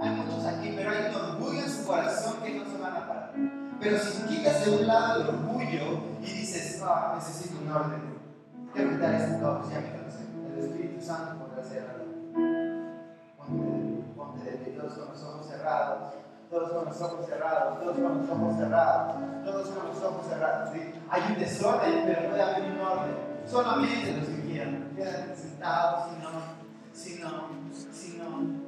hay 0.00 0.10
muchos 0.10 0.44
aquí, 0.46 0.72
pero 0.76 0.90
hay 0.90 1.10
un 1.10 1.14
orgullo 1.16 1.60
en 1.60 1.68
su 1.68 1.84
corazón 1.84 2.36
que 2.40 2.54
no 2.54 2.64
se 2.64 2.78
van 2.78 2.92
a 2.92 3.08
parar. 3.08 3.32
Pero 3.80 3.98
si 3.98 4.22
quitas 4.28 4.64
de 4.64 4.76
un 4.76 4.86
lado 4.86 5.22
el 5.22 5.28
orgullo 5.28 6.04
y 6.22 6.24
dices, 6.24 6.80
ah, 6.84 7.14
necesito 7.16 7.60
un 7.60 7.68
orden, 7.68 8.00
quiero 8.72 8.90
quitar 8.90 9.14
este 9.16 9.40
caos, 9.40 9.68
ya 9.70 9.80
me 9.80 10.58
el 10.60 10.64
Espíritu 10.64 11.04
Santo 11.04 11.46
podrá 11.46 11.64
algo. 11.64 12.04
Ponte, 13.38 14.14
ponte 14.14 14.50
de 14.52 14.70
Dios 14.70 14.92
con 14.92 15.08
los 15.08 15.22
ojos 15.24 15.48
cerrados 15.48 16.14
todos 16.50 16.72
con 16.72 16.84
los 16.86 17.00
ojos 17.00 17.26
cerrados, 17.26 17.80
todos 17.80 17.96
con 17.96 18.18
los 18.18 18.30
ojos 18.30 18.56
cerrados, 18.56 19.14
todos 19.44 19.68
con 19.68 19.88
los 19.88 20.02
ojos 20.02 20.26
cerrados. 20.26 20.70
Hay 21.10 21.22
un 21.32 21.38
desorden, 21.38 22.02
pero 22.06 22.28
puede 22.28 22.42
haber 22.42 22.70
un 22.72 22.80
orden. 22.80 23.28
Solamente 23.46 24.12
los 24.12 24.28
que 24.28 24.42
quieran, 24.42 24.92
quedan 24.94 25.36
sentados, 25.36 26.10
si 26.10 26.16
no, 26.22 26.30
si 26.92 27.22
no, 27.22 27.48
si 27.92 28.18
no. 28.18 28.67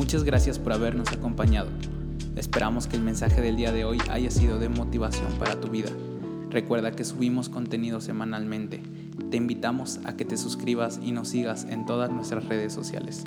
Muchas 0.00 0.24
gracias 0.24 0.58
por 0.58 0.72
habernos 0.72 1.12
acompañado. 1.12 1.68
Esperamos 2.34 2.86
que 2.86 2.96
el 2.96 3.02
mensaje 3.02 3.42
del 3.42 3.56
día 3.56 3.70
de 3.70 3.84
hoy 3.84 3.98
haya 4.08 4.30
sido 4.30 4.58
de 4.58 4.70
motivación 4.70 5.30
para 5.38 5.60
tu 5.60 5.68
vida. 5.68 5.90
Recuerda 6.48 6.92
que 6.92 7.04
subimos 7.04 7.50
contenido 7.50 8.00
semanalmente. 8.00 8.82
Te 9.30 9.36
invitamos 9.36 10.00
a 10.04 10.16
que 10.16 10.24
te 10.24 10.38
suscribas 10.38 10.98
y 11.02 11.12
nos 11.12 11.28
sigas 11.28 11.66
en 11.68 11.84
todas 11.84 12.10
nuestras 12.10 12.46
redes 12.46 12.72
sociales. 12.72 13.24